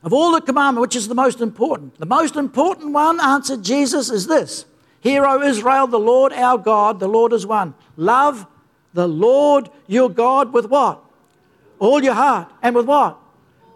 Of 0.02 0.12
all 0.12 0.32
the 0.32 0.40
commandments, 0.40 0.80
which 0.80 0.96
is 0.96 1.08
the 1.08 1.14
most 1.14 1.40
important? 1.40 1.98
The 1.98 2.06
most 2.06 2.36
important 2.36 2.92
one, 2.92 3.20
answered 3.20 3.62
Jesus, 3.62 4.10
is 4.10 4.26
this 4.26 4.66
Hear, 5.00 5.24
O 5.26 5.42
Israel, 5.42 5.86
the 5.86 5.98
Lord 5.98 6.32
our 6.32 6.58
God, 6.58 7.00
the 7.00 7.08
Lord 7.08 7.32
is 7.32 7.46
one. 7.46 7.74
Love 7.96 8.46
the 8.92 9.08
Lord 9.08 9.68
your 9.86 10.08
God 10.08 10.52
with 10.52 10.66
what? 10.66 11.02
All 11.78 12.02
your 12.02 12.14
heart. 12.14 12.50
And 12.62 12.74
with 12.74 12.86
what? 12.86 13.18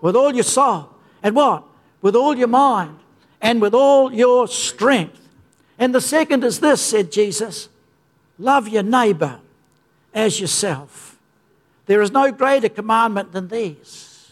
With 0.01 0.17
all 0.17 0.35
your 0.35 0.45
soul. 0.45 0.91
And 1.23 1.35
what? 1.35 1.65
With 2.01 2.15
all 2.15 2.37
your 2.37 2.49
mind. 2.49 2.99
And 3.41 3.61
with 3.61 3.75
all 3.75 4.13
your 4.13 4.49
strength. 4.49 5.29
And 5.79 5.95
the 5.95 6.01
second 6.01 6.45
is 6.45 6.61
this, 6.61 6.81
said 6.81 7.13
Jesus 7.13 7.69
love 8.39 8.69
your 8.69 8.83
neighbor 8.83 9.41
as 10.15 10.41
yourself. 10.41 11.08
There 11.89 12.03
is 12.03 12.13
no 12.13 12.31
greater 12.31 12.69
commandment 12.69 13.33
than 13.33 13.49
these. 13.49 14.31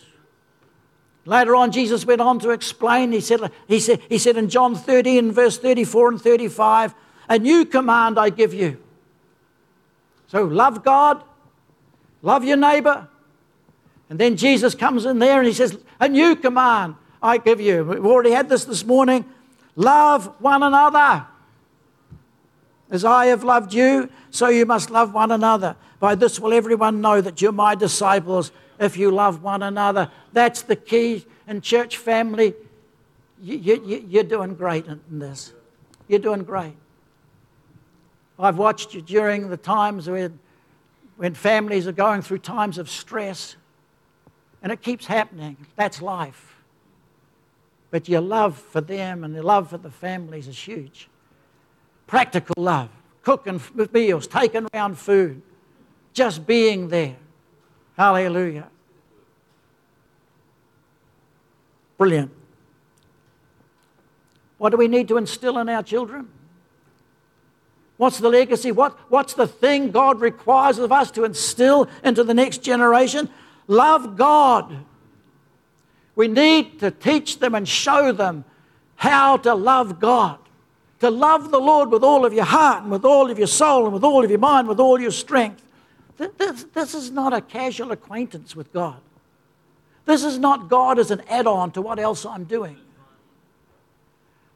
Later 1.24 1.56
on, 1.56 1.72
Jesus 1.72 2.04
went 2.04 2.20
on 2.20 2.38
to 2.40 2.50
explain. 2.50 3.12
He 3.12 3.20
said, 3.20 3.50
he 3.66 3.80
said, 3.80 4.02
he 4.10 4.18
said 4.18 4.36
in 4.36 4.50
John 4.50 4.74
13, 4.76 5.32
verse 5.32 5.56
34 5.56 6.08
and 6.10 6.20
35, 6.20 6.94
A 7.30 7.38
new 7.38 7.64
command 7.64 8.18
I 8.18 8.28
give 8.28 8.52
you. 8.52 8.76
So 10.28 10.44
love 10.44 10.84
God, 10.84 11.24
love 12.20 12.44
your 12.44 12.58
neighbor. 12.58 13.08
And 14.10 14.18
then 14.18 14.36
Jesus 14.36 14.74
comes 14.74 15.06
in 15.06 15.18
there 15.18 15.38
and 15.38 15.46
he 15.46 15.54
says, 15.54 15.78
A 15.98 16.10
new 16.10 16.36
command 16.36 16.96
I 17.22 17.38
give 17.38 17.58
you. 17.58 17.84
We've 17.84 18.04
already 18.04 18.32
had 18.32 18.50
this 18.50 18.66
this 18.66 18.84
morning. 18.84 19.24
Love 19.76 20.26
one 20.40 20.62
another. 20.62 21.26
As 22.90 23.02
I 23.02 23.26
have 23.26 23.44
loved 23.44 23.72
you, 23.72 24.10
so 24.30 24.48
you 24.48 24.66
must 24.66 24.90
love 24.90 25.14
one 25.14 25.32
another. 25.32 25.74
By 25.98 26.14
this 26.14 26.38
will 26.38 26.52
everyone 26.52 27.00
know 27.00 27.20
that 27.20 27.40
you're 27.40 27.52
my 27.52 27.74
disciples 27.74 28.52
if 28.78 28.96
you 28.96 29.10
love 29.10 29.42
one 29.42 29.62
another. 29.62 30.10
That's 30.32 30.62
the 30.62 30.76
key. 30.76 31.24
in 31.48 31.60
church 31.60 31.96
family, 31.96 32.54
you, 33.40 33.56
you, 33.56 34.06
you're 34.08 34.24
doing 34.24 34.54
great 34.54 34.86
in 34.86 35.00
this. 35.18 35.52
You're 36.08 36.20
doing 36.20 36.42
great. 36.42 36.76
I've 38.38 38.58
watched 38.58 38.92
you 38.94 39.00
during 39.00 39.48
the 39.48 39.56
times 39.56 40.08
when, 40.08 40.38
when 41.16 41.34
families 41.34 41.86
are 41.86 41.92
going 41.92 42.22
through 42.22 42.38
times 42.38 42.76
of 42.76 42.90
stress, 42.90 43.56
and 44.62 44.72
it 44.72 44.82
keeps 44.82 45.06
happening. 45.06 45.56
That's 45.76 46.02
life. 46.02 46.56
But 47.90 48.08
your 48.08 48.20
love 48.20 48.58
for 48.58 48.80
them 48.80 49.24
and 49.24 49.32
your 49.32 49.44
love 49.44 49.70
for 49.70 49.78
the 49.78 49.90
families 49.90 50.48
is 50.48 50.58
huge. 50.58 51.08
Practical 52.06 52.54
love, 52.58 52.90
cooking 53.22 53.60
meals, 53.92 54.26
taking 54.26 54.66
around 54.74 54.98
food, 54.98 55.40
just 56.16 56.46
being 56.46 56.88
there. 56.88 57.14
Hallelujah. 57.94 58.68
Brilliant. 61.98 62.32
What 64.56 64.70
do 64.70 64.78
we 64.78 64.88
need 64.88 65.08
to 65.08 65.18
instill 65.18 65.58
in 65.58 65.68
our 65.68 65.82
children? 65.82 66.28
What's 67.98 68.18
the 68.18 68.30
legacy? 68.30 68.72
What, 68.72 68.98
what's 69.10 69.34
the 69.34 69.46
thing 69.46 69.90
God 69.90 70.22
requires 70.22 70.78
of 70.78 70.90
us 70.90 71.10
to 71.12 71.24
instill 71.24 71.86
into 72.02 72.24
the 72.24 72.32
next 72.32 72.62
generation? 72.62 73.28
Love 73.66 74.16
God. 74.16 74.84
We 76.14 76.28
need 76.28 76.80
to 76.80 76.90
teach 76.90 77.40
them 77.40 77.54
and 77.54 77.68
show 77.68 78.12
them 78.12 78.46
how 78.94 79.36
to 79.38 79.54
love 79.54 80.00
God. 80.00 80.38
To 81.00 81.10
love 81.10 81.50
the 81.50 81.60
Lord 81.60 81.90
with 81.90 82.02
all 82.02 82.24
of 82.24 82.32
your 82.32 82.46
heart 82.46 82.84
and 82.84 82.90
with 82.90 83.04
all 83.04 83.30
of 83.30 83.36
your 83.36 83.46
soul 83.46 83.84
and 83.84 83.92
with 83.92 84.02
all 84.04 84.24
of 84.24 84.30
your 84.30 84.38
mind, 84.38 84.66
with 84.66 84.80
all 84.80 84.98
your 84.98 85.10
strength. 85.10 85.65
This, 86.16 86.64
this 86.72 86.94
is 86.94 87.10
not 87.10 87.32
a 87.32 87.40
casual 87.40 87.92
acquaintance 87.92 88.56
with 88.56 88.72
God. 88.72 89.00
This 90.06 90.24
is 90.24 90.38
not 90.38 90.68
God 90.68 90.98
as 90.98 91.10
an 91.10 91.22
add 91.28 91.46
on 91.46 91.72
to 91.72 91.82
what 91.82 91.98
else 91.98 92.24
I'm 92.24 92.44
doing. 92.44 92.78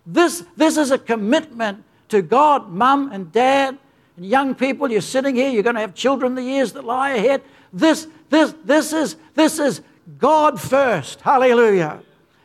This, 0.06 0.44
this 0.56 0.76
is 0.76 0.90
a 0.90 0.98
commitment 0.98 1.84
to 2.08 2.22
God, 2.22 2.70
mum 2.70 3.10
and 3.12 3.30
dad, 3.30 3.78
and 4.16 4.24
young 4.24 4.54
people. 4.54 4.90
You're 4.90 5.00
sitting 5.00 5.34
here, 5.34 5.50
you're 5.50 5.62
going 5.62 5.74
to 5.74 5.80
have 5.80 5.94
children 5.94 6.34
the 6.34 6.42
years 6.42 6.72
that 6.72 6.84
lie 6.84 7.10
ahead. 7.10 7.42
This, 7.72 8.06
this, 8.30 8.54
this, 8.64 8.92
is, 8.92 9.16
this 9.34 9.58
is 9.58 9.82
God 10.18 10.60
first. 10.60 11.20
Hallelujah. 11.20 12.00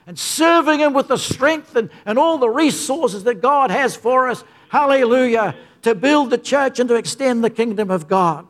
And 0.08 0.20
serving 0.20 0.80
Him 0.80 0.94
with 0.94 1.08
the 1.08 1.18
strength 1.18 1.76
and, 1.76 1.90
and 2.06 2.20
all 2.20 2.38
the 2.38 2.50
resources 2.50 3.24
that 3.24 3.42
God 3.42 3.72
has 3.72 3.96
for 3.96 4.30
us. 4.30 4.44
Hallelujah. 4.70 5.56
To 5.84 5.96
build 5.96 6.32
the 6.32 6.38
church 6.38 6.80
and 6.80 6.90
to 6.90 6.96
extend 6.96 7.44
the 7.44 7.50
kingdom 7.50 7.90
of 7.90 8.08
God. 8.08 8.48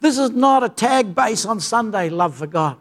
This 0.00 0.18
is 0.18 0.30
not 0.30 0.62
a 0.62 0.68
tag 0.68 1.14
base 1.14 1.44
on 1.46 1.60
Sunday, 1.60 2.08
love 2.08 2.36
for 2.36 2.46
God. 2.46 2.76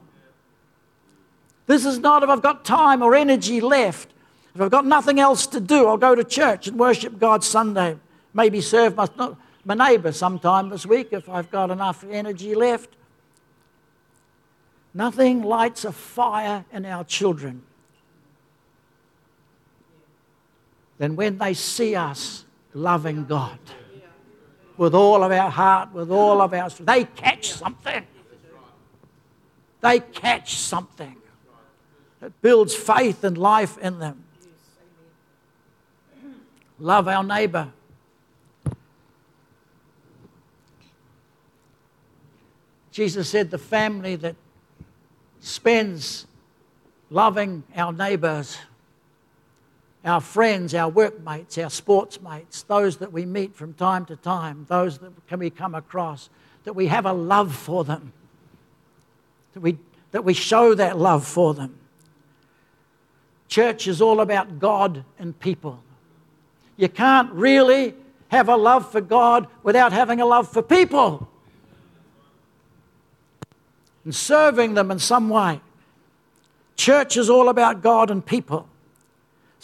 This 1.67 1.85
is 1.85 1.99
not 1.99 2.23
if 2.23 2.29
I've 2.29 2.41
got 2.41 2.65
time 2.65 3.01
or 3.01 3.15
energy 3.15 3.61
left. 3.61 4.13
If 4.53 4.61
I've 4.61 4.71
got 4.71 4.85
nothing 4.85 5.19
else 5.19 5.47
to 5.47 5.59
do, 5.59 5.87
I'll 5.87 5.97
go 5.97 6.15
to 6.15 6.23
church 6.23 6.67
and 6.67 6.77
worship 6.77 7.19
God 7.19 7.43
Sunday. 7.43 7.97
Maybe 8.33 8.61
serve 8.61 8.95
my, 8.95 9.07
my 9.63 9.73
neighbour 9.73 10.11
sometime 10.11 10.69
this 10.69 10.85
week 10.85 11.09
if 11.11 11.27
I've 11.27 11.49
got 11.49 11.71
enough 11.71 12.03
energy 12.09 12.53
left. 12.53 12.95
Nothing 14.93 15.41
lights 15.41 15.83
a 15.83 15.91
fire 15.91 16.63
in 16.71 16.85
our 16.85 17.03
children 17.03 17.63
than 20.97 21.15
when 21.15 21.37
they 21.37 21.53
see 21.53 21.95
us 21.95 22.45
loving 22.73 23.25
God 23.25 23.59
with 24.77 24.93
all 24.93 25.23
of 25.23 25.31
our 25.31 25.49
heart, 25.49 25.93
with 25.93 26.11
all 26.11 26.41
of 26.41 26.53
our 26.53 26.69
strength. 26.69 26.91
They 26.91 27.05
catch 27.05 27.51
something. 27.53 28.05
They 29.81 29.99
catch 29.99 30.55
something 30.55 31.15
that 32.19 32.41
builds 32.41 32.73
faith 32.73 33.23
and 33.23 33.37
life 33.37 33.77
in 33.77 33.99
them. 33.99 34.23
Love 36.79 37.07
our 37.07 37.23
neighbor. 37.23 37.71
Jesus 42.91 43.29
said 43.29 43.51
the 43.51 43.57
family 43.57 44.15
that 44.15 44.35
spends 45.39 46.25
loving 47.09 47.63
our 47.75 47.93
neighbors 47.93 48.57
our 50.05 50.21
friends, 50.21 50.75
our 50.75 50.87
workmates, 50.87 51.57
our 51.57 51.65
sportsmates, 51.65 52.65
those 52.67 52.97
that 52.97 53.11
we 53.11 53.25
meet 53.25 53.55
from 53.55 53.73
time 53.73 54.05
to 54.05 54.15
time, 54.15 54.65
those 54.69 54.99
that 54.99 55.11
can 55.27 55.39
we 55.39 55.49
come 55.49 55.73
across, 55.73 56.29
that 56.63 56.73
we 56.73 56.87
have 56.87 57.05
a 57.05 57.13
love 57.13 57.55
for 57.55 57.83
them, 57.83 58.13
that 59.53 59.61
we, 59.61 59.77
that 60.11 60.23
we 60.23 60.33
show 60.33 60.75
that 60.75 60.97
love 60.97 61.25
for 61.25 61.55
them. 61.55 61.75
Church 63.47 63.87
is 63.87 64.01
all 64.01 64.21
about 64.21 64.59
God 64.59 65.03
and 65.17 65.37
people. 65.39 65.81
You 66.77 66.89
can't 66.89 67.31
really 67.31 67.95
have 68.27 68.47
a 68.47 68.55
love 68.55 68.91
for 68.91 69.01
God 69.01 69.47
without 69.63 69.91
having 69.91 70.21
a 70.21 70.25
love 70.25 70.47
for 70.47 70.61
people 70.61 71.27
and 74.03 74.13
serving 74.13 74.75
them 74.75 74.91
in 74.91 74.99
some 74.99 75.29
way. 75.29 75.61
Church 76.75 77.17
is 77.17 77.29
all 77.29 77.49
about 77.49 77.81
God 77.81 78.11
and 78.11 78.23
people. 78.23 78.67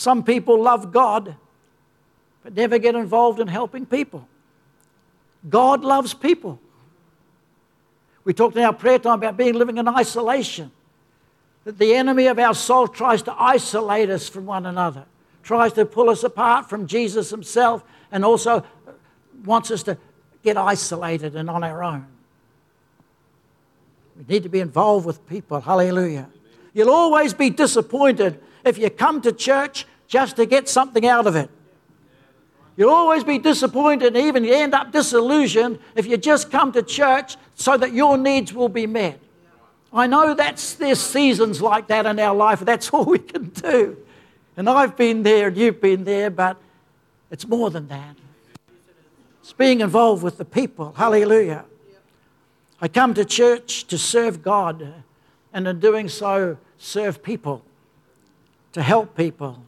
Some 0.01 0.23
people 0.23 0.59
love 0.59 0.91
God 0.91 1.35
but 2.43 2.55
never 2.55 2.79
get 2.79 2.95
involved 2.95 3.39
in 3.39 3.47
helping 3.47 3.85
people. 3.85 4.27
God 5.47 5.83
loves 5.83 6.15
people. 6.15 6.59
We 8.23 8.33
talked 8.33 8.57
in 8.57 8.63
our 8.63 8.73
prayer 8.73 8.97
time 8.97 9.19
about 9.19 9.37
being 9.37 9.53
living 9.53 9.77
in 9.77 9.87
isolation. 9.87 10.71
That 11.65 11.77
the 11.77 11.93
enemy 11.93 12.25
of 12.25 12.39
our 12.39 12.55
soul 12.55 12.87
tries 12.87 13.21
to 13.23 13.35
isolate 13.39 14.09
us 14.09 14.27
from 14.27 14.47
one 14.47 14.65
another, 14.65 15.05
tries 15.43 15.73
to 15.73 15.85
pull 15.85 16.09
us 16.09 16.23
apart 16.23 16.67
from 16.67 16.87
Jesus 16.87 17.29
himself, 17.29 17.83
and 18.11 18.25
also 18.25 18.65
wants 19.45 19.69
us 19.69 19.83
to 19.83 19.99
get 20.41 20.57
isolated 20.57 21.35
and 21.35 21.47
on 21.47 21.63
our 21.63 21.83
own. 21.83 22.07
We 24.17 24.33
need 24.33 24.41
to 24.41 24.49
be 24.49 24.61
involved 24.61 25.05
with 25.05 25.27
people. 25.27 25.61
Hallelujah. 25.61 26.27
You'll 26.73 26.89
always 26.89 27.35
be 27.35 27.51
disappointed 27.51 28.41
if 28.65 28.79
you 28.79 28.89
come 28.89 29.21
to 29.21 29.31
church 29.31 29.85
just 30.11 30.35
to 30.35 30.45
get 30.45 30.67
something 30.67 31.07
out 31.07 31.25
of 31.25 31.37
it. 31.37 31.49
You'll 32.75 32.89
always 32.89 33.23
be 33.23 33.39
disappointed 33.39 34.15
and 34.15 34.25
even 34.25 34.45
end 34.45 34.73
up 34.73 34.91
disillusioned 34.91 35.79
if 35.95 36.05
you 36.05 36.17
just 36.17 36.51
come 36.51 36.73
to 36.73 36.83
church 36.83 37.37
so 37.55 37.77
that 37.77 37.93
your 37.93 38.17
needs 38.17 38.53
will 38.53 38.69
be 38.69 38.85
met. 38.85 39.19
I 39.93 40.07
know 40.07 40.33
that's 40.33 40.73
there's 40.73 40.99
seasons 40.99 41.61
like 41.61 41.87
that 41.87 42.05
in 42.05 42.19
our 42.19 42.35
life. 42.35 42.59
That's 42.59 42.89
all 42.93 43.05
we 43.05 43.19
can 43.19 43.49
do. 43.49 43.97
And 44.57 44.69
I've 44.69 44.97
been 44.97 45.23
there 45.23 45.47
and 45.47 45.57
you've 45.57 45.79
been 45.79 46.03
there, 46.03 46.29
but 46.29 46.57
it's 47.29 47.47
more 47.47 47.69
than 47.69 47.87
that. 47.87 48.17
It's 49.41 49.53
being 49.53 49.79
involved 49.79 50.23
with 50.23 50.37
the 50.37 50.45
people. 50.45 50.93
Hallelujah. 50.97 51.63
I 52.81 52.89
come 52.89 53.13
to 53.13 53.23
church 53.23 53.87
to 53.87 53.97
serve 53.97 54.43
God 54.43 54.93
and 55.53 55.67
in 55.67 55.79
doing 55.79 56.09
so, 56.09 56.57
serve 56.77 57.23
people, 57.23 57.63
to 58.73 58.81
help 58.81 59.15
people. 59.15 59.63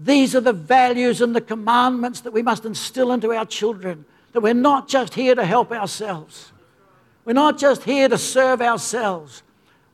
These 0.00 0.34
are 0.34 0.40
the 0.40 0.54
values 0.54 1.20
and 1.20 1.36
the 1.36 1.42
commandments 1.42 2.22
that 2.22 2.32
we 2.32 2.40
must 2.40 2.64
instill 2.64 3.12
into 3.12 3.32
our 3.32 3.44
children. 3.44 4.06
That 4.32 4.40
we're 4.40 4.54
not 4.54 4.88
just 4.88 5.12
here 5.12 5.34
to 5.34 5.44
help 5.44 5.70
ourselves, 5.70 6.52
we're 7.24 7.34
not 7.34 7.58
just 7.58 7.84
here 7.84 8.08
to 8.08 8.16
serve 8.16 8.62
ourselves. 8.62 9.42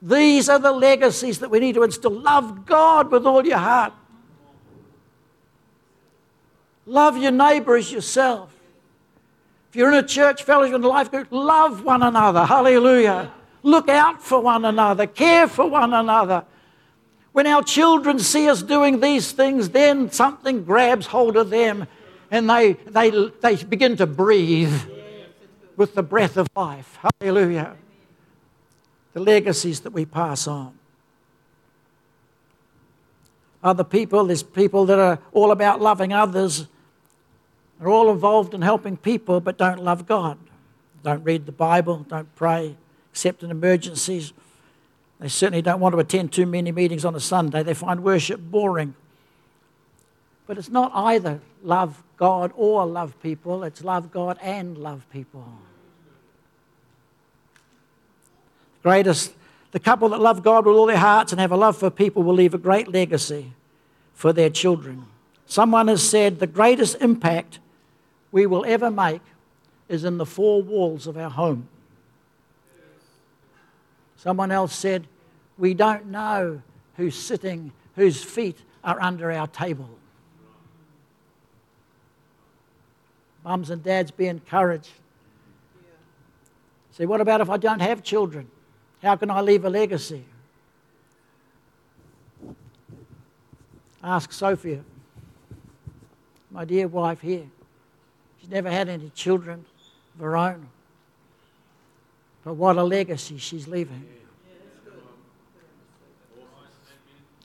These 0.00 0.48
are 0.48 0.58
the 0.58 0.72
legacies 0.72 1.40
that 1.40 1.50
we 1.50 1.58
need 1.58 1.74
to 1.74 1.82
instill. 1.82 2.12
Love 2.12 2.66
God 2.66 3.10
with 3.10 3.26
all 3.26 3.44
your 3.44 3.58
heart. 3.58 3.92
Love 6.84 7.16
your 7.16 7.32
neighbor 7.32 7.76
as 7.76 7.90
yourself. 7.90 8.54
If 9.70 9.76
you're 9.76 9.88
in 9.88 10.04
a 10.04 10.06
church 10.06 10.44
fellowship 10.44 10.74
and 10.76 10.84
life 10.84 11.10
group, 11.10 11.28
love 11.30 11.82
one 11.82 12.02
another. 12.02 12.44
Hallelujah. 12.44 13.32
Look 13.62 13.88
out 13.88 14.22
for 14.22 14.38
one 14.38 14.64
another, 14.64 15.06
care 15.06 15.48
for 15.48 15.68
one 15.68 15.92
another. 15.92 16.44
When 17.36 17.46
our 17.46 17.62
children 17.62 18.18
see 18.18 18.48
us 18.48 18.62
doing 18.62 19.00
these 19.00 19.30
things, 19.30 19.68
then 19.68 20.10
something 20.10 20.64
grabs 20.64 21.08
hold 21.08 21.36
of 21.36 21.50
them 21.50 21.86
and 22.30 22.48
they, 22.48 22.72
they, 22.86 23.10
they 23.10 23.62
begin 23.62 23.98
to 23.98 24.06
breathe 24.06 24.72
with 25.76 25.94
the 25.94 26.02
breath 26.02 26.38
of 26.38 26.48
life. 26.56 26.98
Hallelujah. 27.20 27.76
The 29.12 29.20
legacies 29.20 29.80
that 29.80 29.90
we 29.90 30.06
pass 30.06 30.46
on. 30.46 30.78
Other 33.62 33.84
people, 33.84 34.24
there's 34.24 34.42
people 34.42 34.86
that 34.86 34.98
are 34.98 35.18
all 35.32 35.50
about 35.50 35.82
loving 35.82 36.14
others, 36.14 36.66
They're 37.78 37.90
all 37.90 38.10
involved 38.10 38.54
in 38.54 38.62
helping 38.62 38.96
people 38.96 39.40
but 39.40 39.58
don't 39.58 39.84
love 39.84 40.06
God. 40.06 40.38
Don't 41.02 41.22
read 41.22 41.44
the 41.44 41.52
Bible, 41.52 42.06
don't 42.08 42.34
pray, 42.34 42.78
except 43.10 43.42
in 43.42 43.50
emergencies. 43.50 44.32
They 45.18 45.28
certainly 45.28 45.62
don't 45.62 45.80
want 45.80 45.94
to 45.94 45.98
attend 45.98 46.32
too 46.32 46.46
many 46.46 46.72
meetings 46.72 47.04
on 47.04 47.14
a 47.14 47.20
Sunday. 47.20 47.62
They 47.62 47.74
find 47.74 48.02
worship 48.02 48.40
boring. 48.40 48.94
But 50.46 50.58
it's 50.58 50.68
not 50.68 50.92
either 50.94 51.40
love 51.62 52.02
God 52.16 52.52
or 52.54 52.86
love 52.86 53.20
people, 53.22 53.64
it's 53.64 53.82
love 53.82 54.10
God 54.10 54.38
and 54.40 54.78
love 54.78 55.06
people. 55.10 55.46
Greatest, 58.82 59.34
the 59.72 59.80
couple 59.80 60.10
that 60.10 60.20
love 60.20 60.42
God 60.42 60.64
with 60.64 60.76
all 60.76 60.86
their 60.86 60.96
hearts 60.96 61.32
and 61.32 61.40
have 61.40 61.50
a 61.50 61.56
love 61.56 61.76
for 61.76 61.90
people 61.90 62.22
will 62.22 62.34
leave 62.34 62.54
a 62.54 62.58
great 62.58 62.88
legacy 62.88 63.52
for 64.14 64.32
their 64.32 64.48
children. 64.48 65.06
Someone 65.46 65.88
has 65.88 66.08
said 66.08 66.38
the 66.38 66.46
greatest 66.46 66.96
impact 67.00 67.58
we 68.30 68.46
will 68.46 68.64
ever 68.66 68.90
make 68.90 69.22
is 69.88 70.04
in 70.04 70.18
the 70.18 70.26
four 70.26 70.62
walls 70.62 71.06
of 71.06 71.16
our 71.16 71.30
home. 71.30 71.68
Someone 74.16 74.50
else 74.50 74.74
said, 74.74 75.06
We 75.58 75.74
don't 75.74 76.06
know 76.06 76.62
who's 76.96 77.14
sitting, 77.14 77.72
whose 77.94 78.22
feet 78.22 78.58
are 78.82 79.00
under 79.00 79.30
our 79.30 79.46
table. 79.46 79.88
Mums 83.44 83.70
and 83.70 83.82
dads, 83.82 84.10
be 84.10 84.26
encouraged. 84.26 84.90
Say, 86.90 87.06
what 87.06 87.20
about 87.20 87.40
if 87.40 87.50
I 87.50 87.58
don't 87.58 87.80
have 87.80 88.02
children? 88.02 88.50
How 89.02 89.16
can 89.16 89.30
I 89.30 89.40
leave 89.40 89.64
a 89.64 89.70
legacy? 89.70 90.24
Ask 94.02 94.32
Sophia, 94.32 94.82
my 96.50 96.64
dear 96.64 96.88
wife 96.88 97.20
here. 97.20 97.46
She's 98.40 98.48
never 98.48 98.70
had 98.70 98.88
any 98.88 99.10
children 99.10 99.64
of 100.14 100.20
her 100.20 100.36
own. 100.36 100.68
But 102.46 102.54
what 102.54 102.76
a 102.76 102.84
legacy 102.84 103.38
she's 103.38 103.66
leaving. 103.66 104.06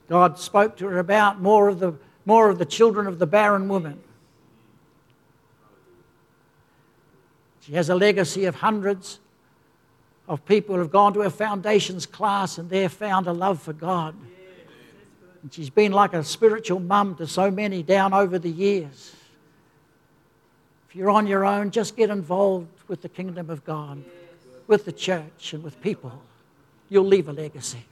God 0.08 0.38
spoke 0.38 0.76
to 0.76 0.86
her 0.86 1.00
about 1.00 1.40
more 1.40 1.68
of 1.68 1.80
the, 1.80 1.94
more 2.24 2.48
of 2.48 2.58
the 2.58 2.64
children 2.64 3.08
of 3.08 3.18
the 3.18 3.26
barren 3.26 3.66
woman. 3.66 3.98
She 7.62 7.72
has 7.72 7.90
a 7.90 7.96
legacy 7.96 8.44
of 8.44 8.54
hundreds 8.54 9.18
of 10.28 10.44
people 10.44 10.76
who 10.76 10.82
have 10.82 10.92
gone 10.92 11.14
to 11.14 11.20
her 11.22 11.30
foundations 11.30 12.06
class 12.06 12.58
and 12.58 12.70
there 12.70 12.88
found 12.88 13.26
a 13.26 13.32
love 13.32 13.60
for 13.60 13.72
God. 13.72 14.14
And 15.42 15.52
she's 15.52 15.70
been 15.70 15.90
like 15.90 16.14
a 16.14 16.22
spiritual 16.22 16.78
mum 16.78 17.16
to 17.16 17.26
so 17.26 17.50
many 17.50 17.82
down 17.82 18.14
over 18.14 18.38
the 18.38 18.50
years. 18.50 19.16
If 20.88 20.94
you're 20.94 21.10
on 21.10 21.26
your 21.26 21.44
own, 21.44 21.72
just 21.72 21.96
get 21.96 22.08
involved 22.08 22.68
with 22.86 23.02
the 23.02 23.08
kingdom 23.08 23.50
of 23.50 23.64
God 23.64 24.04
with 24.68 24.84
the 24.84 24.92
church 24.92 25.52
and 25.52 25.62
with 25.62 25.80
people, 25.80 26.22
you'll 26.88 27.06
leave 27.06 27.28
a 27.28 27.32
legacy. 27.32 27.84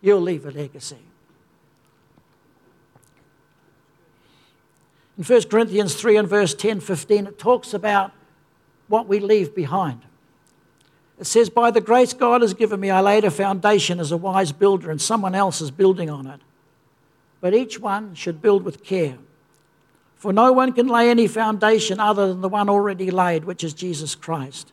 You'll 0.00 0.20
leave 0.20 0.46
a 0.46 0.50
legacy. 0.50 0.98
In 5.18 5.24
1 5.24 5.42
Corinthians 5.44 5.94
3 5.94 6.18
and 6.18 6.28
verse 6.28 6.54
10 6.54 6.80
15, 6.80 7.26
it 7.26 7.38
talks 7.38 7.72
about 7.72 8.12
what 8.88 9.08
we 9.08 9.18
leave 9.18 9.54
behind. 9.54 10.02
It 11.18 11.26
says, 11.26 11.48
By 11.48 11.70
the 11.70 11.80
grace 11.80 12.12
God 12.12 12.42
has 12.42 12.52
given 12.52 12.78
me, 12.80 12.90
I 12.90 13.00
laid 13.00 13.24
a 13.24 13.30
foundation 13.30 13.98
as 13.98 14.12
a 14.12 14.16
wise 14.16 14.52
builder, 14.52 14.90
and 14.90 15.00
someone 15.00 15.34
else 15.34 15.60
is 15.60 15.70
building 15.70 16.10
on 16.10 16.26
it. 16.26 16.40
But 17.40 17.54
each 17.54 17.80
one 17.80 18.14
should 18.14 18.42
build 18.42 18.62
with 18.62 18.84
care. 18.84 19.16
For 20.16 20.32
no 20.32 20.52
one 20.52 20.72
can 20.72 20.88
lay 20.88 21.10
any 21.10 21.26
foundation 21.26 22.00
other 22.00 22.28
than 22.28 22.40
the 22.40 22.48
one 22.48 22.68
already 22.68 23.10
laid, 23.10 23.44
which 23.44 23.64
is 23.64 23.72
Jesus 23.72 24.14
Christ. 24.14 24.72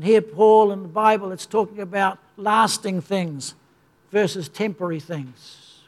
And 0.00 0.06
here, 0.06 0.22
Paul 0.22 0.72
in 0.72 0.80
the 0.80 0.88
Bible, 0.88 1.30
it's 1.30 1.44
talking 1.44 1.78
about 1.78 2.18
lasting 2.38 3.02
things 3.02 3.54
versus 4.10 4.48
temporary 4.48 4.98
things. 4.98 5.82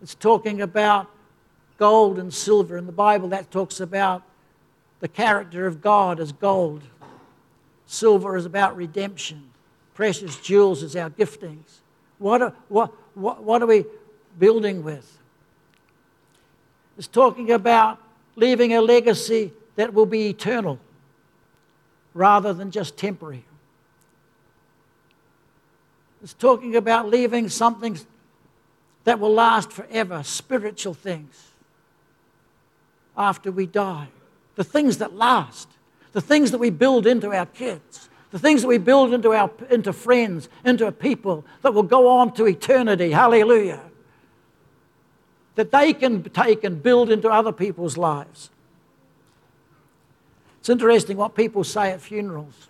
It's 0.00 0.14
talking 0.14 0.62
about 0.62 1.10
gold 1.76 2.18
and 2.18 2.32
silver. 2.32 2.78
In 2.78 2.86
the 2.86 2.90
Bible, 2.90 3.28
that 3.28 3.50
talks 3.50 3.80
about 3.80 4.22
the 5.00 5.08
character 5.08 5.66
of 5.66 5.82
God 5.82 6.20
as 6.20 6.32
gold. 6.32 6.84
Silver 7.84 8.34
is 8.34 8.46
about 8.46 8.74
redemption. 8.74 9.50
Precious 9.92 10.38
jewels 10.38 10.82
is 10.82 10.96
our 10.96 11.10
giftings. 11.10 11.80
What 12.16 12.40
are, 12.40 12.54
what, 12.68 12.94
what, 13.12 13.44
what 13.44 13.60
are 13.60 13.66
we 13.66 13.84
building 14.38 14.82
with? 14.82 15.18
It's 16.96 17.08
talking 17.08 17.50
about 17.50 18.00
leaving 18.36 18.72
a 18.72 18.80
legacy 18.80 19.52
that 19.76 19.92
will 19.92 20.06
be 20.06 20.30
eternal 20.30 20.78
rather 22.18 22.52
than 22.52 22.72
just 22.72 22.96
temporary. 22.96 23.44
It's 26.20 26.34
talking 26.34 26.74
about 26.74 27.08
leaving 27.08 27.48
something 27.48 27.96
that 29.04 29.20
will 29.20 29.32
last 29.32 29.70
forever, 29.70 30.24
spiritual 30.24 30.94
things, 30.94 31.52
after 33.16 33.52
we 33.52 33.66
die. 33.66 34.08
The 34.56 34.64
things 34.64 34.98
that 34.98 35.14
last, 35.14 35.68
the 36.12 36.20
things 36.20 36.50
that 36.50 36.58
we 36.58 36.70
build 36.70 37.06
into 37.06 37.32
our 37.32 37.46
kids, 37.46 38.08
the 38.32 38.38
things 38.40 38.62
that 38.62 38.68
we 38.68 38.78
build 38.78 39.14
into, 39.14 39.32
our, 39.32 39.48
into 39.70 39.92
friends, 39.92 40.48
into 40.64 40.90
people 40.90 41.44
that 41.62 41.72
will 41.72 41.84
go 41.84 42.08
on 42.08 42.34
to 42.34 42.46
eternity. 42.46 43.12
Hallelujah. 43.12 43.80
That 45.54 45.70
they 45.70 45.92
can 45.92 46.24
take 46.24 46.64
and 46.64 46.82
build 46.82 47.12
into 47.12 47.28
other 47.28 47.52
people's 47.52 47.96
lives. 47.96 48.50
It's 50.68 50.72
interesting 50.74 51.16
what 51.16 51.34
people 51.34 51.64
say 51.64 51.92
at 51.92 52.00
funerals. 52.02 52.68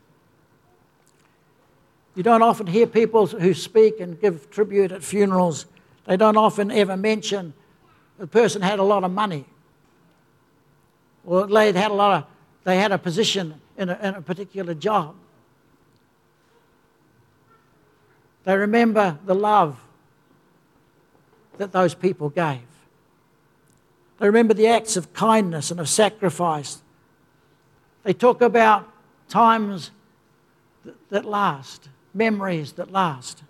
You 2.15 2.23
don't 2.23 2.43
often 2.43 2.69
hear 2.69 2.87
people 2.87 3.27
who 3.27 3.53
speak 3.55 3.99
and 3.99 4.21
give 4.21 4.49
tribute 4.51 4.93
at 4.93 5.03
funerals, 5.03 5.67
they 6.05 6.17
don't 6.17 6.37
often 6.37 6.71
ever 6.71 6.97
mention 6.97 7.55
the 8.17 8.29
person 8.29 8.63
had 8.63 8.79
a 8.79 8.85
lot 8.85 9.03
of 9.03 9.11
money 9.11 9.47
or 11.27 11.49
they 11.49 11.73
had 11.73 11.91
a 11.91 11.95
lot 11.95 12.19
of, 12.19 12.31
they 12.63 12.77
had 12.77 12.93
a 12.93 12.99
position 12.99 13.61
in 13.77 13.89
a, 13.89 13.99
in 14.01 14.15
a 14.15 14.23
particular 14.23 14.75
job. 14.75 15.17
They 18.45 18.57
remember 18.57 19.19
the 19.27 19.35
love 19.35 19.77
that 21.57 21.73
those 21.73 21.97
people 21.97 22.31
gave. 22.31 22.61
They 24.21 24.27
remember 24.27 24.55
the 24.55 24.69
acts 24.69 24.97
of 24.97 25.13
kindness 25.13 25.73
and 25.73 25.81
of 25.81 25.89
sacrifice. 25.89 26.81
They 28.05 28.13
talk 28.13 28.41
about 28.43 28.89
times 29.29 29.91
that 31.11 31.25
last, 31.25 31.89
memories 32.15 32.73
that 32.73 32.91
last. 32.91 33.43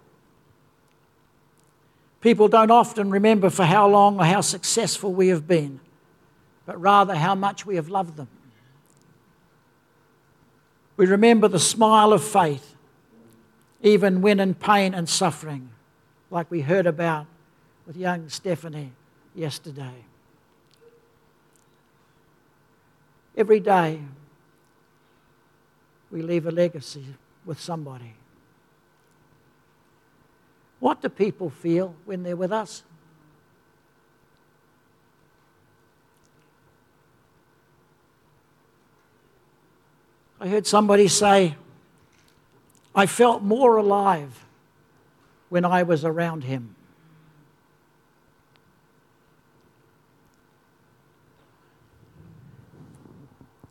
People 2.20 2.48
don't 2.48 2.70
often 2.70 3.10
remember 3.10 3.50
for 3.50 3.64
how 3.64 3.88
long 3.88 4.18
or 4.18 4.24
how 4.24 4.40
successful 4.40 5.12
we 5.12 5.28
have 5.28 5.46
been, 5.46 5.78
but 6.66 6.80
rather 6.80 7.14
how 7.14 7.34
much 7.34 7.64
we 7.64 7.76
have 7.76 7.88
loved 7.88 8.16
them. 8.16 8.28
We 10.96 11.06
remember 11.06 11.46
the 11.46 11.60
smile 11.60 12.12
of 12.12 12.24
faith 12.24 12.74
even 13.82 14.20
when 14.20 14.40
in 14.40 14.54
pain 14.54 14.94
and 14.94 15.08
suffering, 15.08 15.70
like 16.30 16.50
we 16.50 16.60
heard 16.60 16.86
about 16.86 17.26
with 17.86 17.96
young 17.96 18.28
Stephanie 18.28 18.92
yesterday. 19.34 20.04
Every 23.36 23.60
day, 23.60 24.00
we 26.10 26.22
leave 26.22 26.46
a 26.46 26.50
legacy 26.50 27.04
with 27.44 27.60
somebody. 27.60 28.14
What 30.80 31.02
do 31.02 31.08
people 31.08 31.50
feel 31.50 31.94
when 32.04 32.22
they're 32.22 32.36
with 32.36 32.52
us? 32.52 32.82
I 40.40 40.46
heard 40.46 40.66
somebody 40.66 41.08
say, 41.08 41.56
I 42.94 43.06
felt 43.06 43.42
more 43.42 43.76
alive 43.76 44.44
when 45.48 45.64
I 45.64 45.82
was 45.82 46.04
around 46.04 46.44
him. 46.44 46.76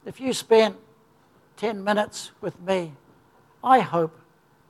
If 0.05 0.19
you 0.19 0.33
spent 0.33 0.75
10 1.57 1.83
minutes 1.83 2.31
with 2.39 2.59
me, 2.61 2.93
I 3.63 3.79
hope 3.79 4.17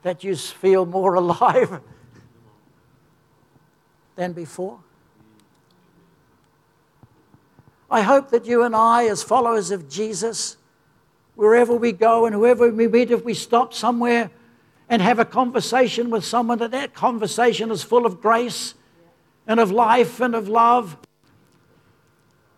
that 0.02 0.24
you 0.24 0.34
feel 0.34 0.86
more 0.86 1.14
alive 1.22 1.80
than 4.16 4.32
before. 4.32 4.80
I 7.90 8.02
hope 8.02 8.30
that 8.30 8.44
you 8.44 8.64
and 8.64 8.74
I, 8.74 9.06
as 9.06 9.22
followers 9.22 9.70
of 9.70 9.88
Jesus, 9.88 10.56
wherever 11.36 11.74
we 11.74 11.92
go 11.92 12.26
and 12.26 12.34
whoever 12.34 12.68
we 12.70 12.88
meet, 12.88 13.10
if 13.10 13.24
we 13.24 13.32
stop 13.32 13.72
somewhere 13.72 14.30
and 14.88 15.00
have 15.00 15.18
a 15.18 15.24
conversation 15.24 16.10
with 16.10 16.24
someone, 16.24 16.58
that 16.58 16.72
that 16.72 16.94
conversation 16.94 17.70
is 17.70 17.82
full 17.82 18.04
of 18.04 18.20
grace 18.20 18.74
and 19.46 19.60
of 19.60 19.70
life 19.70 20.20
and 20.20 20.34
of 20.34 20.48
love, 20.48 20.98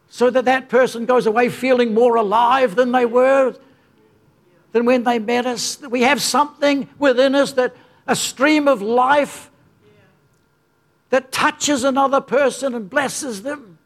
so 0.09 0.31
that 0.31 0.45
that 0.47 0.69
person 0.69 1.07
goes 1.07 1.27
away 1.27 1.49
feeling 1.49 1.95
more 1.95 2.17
alive 2.17 2.75
than 2.75 2.91
they 2.91 3.07
were, 3.07 3.55
than 4.73 4.85
when 4.85 5.05
they 5.05 5.19
met 5.19 5.47
us. 5.47 5.81
We 5.81 6.03
have 6.03 6.23
something 6.23 6.89
within 6.99 7.35
us 7.35 7.53
that 7.53 7.75
a 8.07 8.17
stream 8.17 8.69
of 8.69 8.83
life 8.83 9.51
that 11.11 11.33
touches 11.33 11.85
another 11.85 12.21
person 12.21 12.75
and 12.75 12.89
blesses 12.89 13.43
them. 13.43 13.79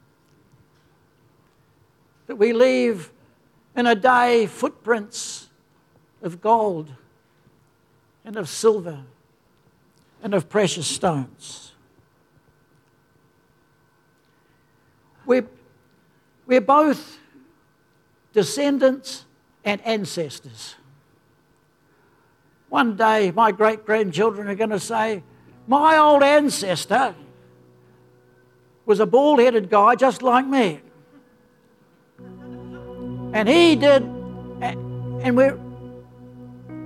That 2.27 2.37
we 2.37 2.53
leave 2.53 3.11
in 3.77 3.87
a 3.87 3.95
day 3.95 4.47
footprints 4.47 5.49
of 6.23 6.41
gold 6.41 6.91
and 8.25 8.37
of 8.37 8.49
silver 8.49 9.01
and 10.23 10.35
of 10.35 10.49
precious 10.49 10.87
stones. 10.87 11.73
We're, 15.27 15.47
we're 16.47 16.61
both 16.61 17.19
descendants 18.33 19.25
and 19.65 19.81
ancestors. 19.87 20.75
One 22.69 22.97
day, 22.97 23.31
my 23.31 23.53
great 23.53 23.87
grandchildren 23.87 24.49
are 24.49 24.55
going 24.55 24.71
to 24.71 24.81
say, 24.81 25.23
My 25.67 25.97
old 25.97 26.23
ancestor 26.23 27.15
was 28.85 29.01
a 29.01 29.07
bald 29.07 29.39
headed 29.39 29.71
guy 29.71 29.95
just 29.95 30.23
like 30.23 30.47
me. 30.47 30.81
And 33.33 33.49
he 33.49 33.75
did, 33.77 34.03
and 34.03 35.37
we're, 35.37 35.59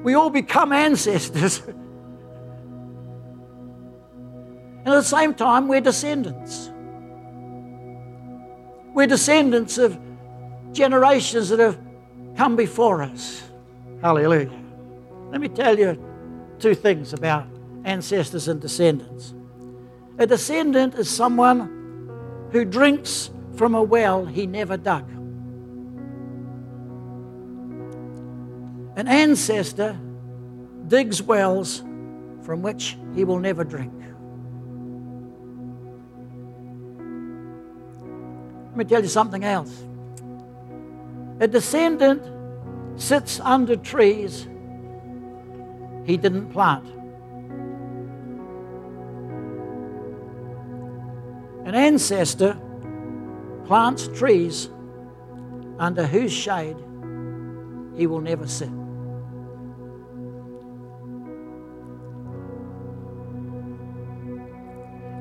we 0.03 0.15
all 0.15 0.31
become 0.31 0.73
ancestors. 0.73 1.61
and 1.67 1.75
at 4.87 4.95
the 4.95 5.03
same 5.03 5.35
time, 5.35 5.69
we're 5.69 5.81
descendants. 5.81 6.71
We're 8.95 9.07
descendants 9.07 9.79
of 9.79 9.99
generations 10.73 11.51
that 11.51 11.59
have 11.59 11.79
come 12.39 12.55
before 12.55 13.03
us. 13.03 13.43
Hallelujah. 14.01 14.57
Let 15.33 15.41
me 15.41 15.49
tell 15.49 15.77
you 15.77 16.01
two 16.61 16.73
things 16.73 17.13
about 17.13 17.49
ancestors 17.85 18.47
and 18.47 18.61
descendants. 18.61 19.35
A 20.19 20.27
descendant 20.27 20.95
is 20.95 21.11
someone 21.11 22.49
who 22.53 22.65
drinks 22.65 23.31
from 23.57 23.75
a 23.75 23.83
well 23.83 24.25
he 24.25 24.47
never 24.47 24.77
dug. 24.77 25.11
An 28.97 29.09
ancestor 29.09 29.99
digs 30.87 31.21
wells 31.21 31.81
from 32.43 32.63
which 32.63 32.97
he 33.17 33.25
will 33.25 33.41
never 33.41 33.65
drink. 33.65 33.93
Let 38.69 38.77
me 38.77 38.85
tell 38.85 39.03
you 39.03 39.09
something 39.09 39.43
else. 39.43 39.88
A 41.41 41.47
descendant 41.47 42.23
sits 43.01 43.39
under 43.41 43.77
trees 43.77 44.49
he 46.05 46.17
didn't 46.17 46.51
plant. 46.51 46.87
An 51.65 51.75
ancestor 51.75 52.59
plants 53.67 54.09
trees 54.09 54.71
under 55.79 56.07
whose 56.07 56.33
shade 56.33 56.77
he 57.95 58.07
will 58.07 58.21
never 58.21 58.47
sit. 58.47 58.71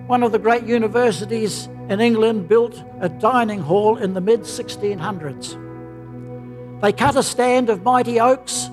One 0.08 0.24
of 0.24 0.32
the 0.32 0.40
great 0.40 0.64
universities 0.64 1.68
in 1.90 2.00
England 2.00 2.48
built 2.48 2.82
a 3.02 3.10
dining 3.10 3.60
hall 3.60 3.98
in 3.98 4.14
the 4.14 4.22
mid 4.22 4.42
1600s. 4.42 5.67
They 6.82 6.92
cut 6.92 7.16
a 7.16 7.24
stand 7.24 7.70
of 7.70 7.84
mighty 7.84 8.20
oaks 8.20 8.70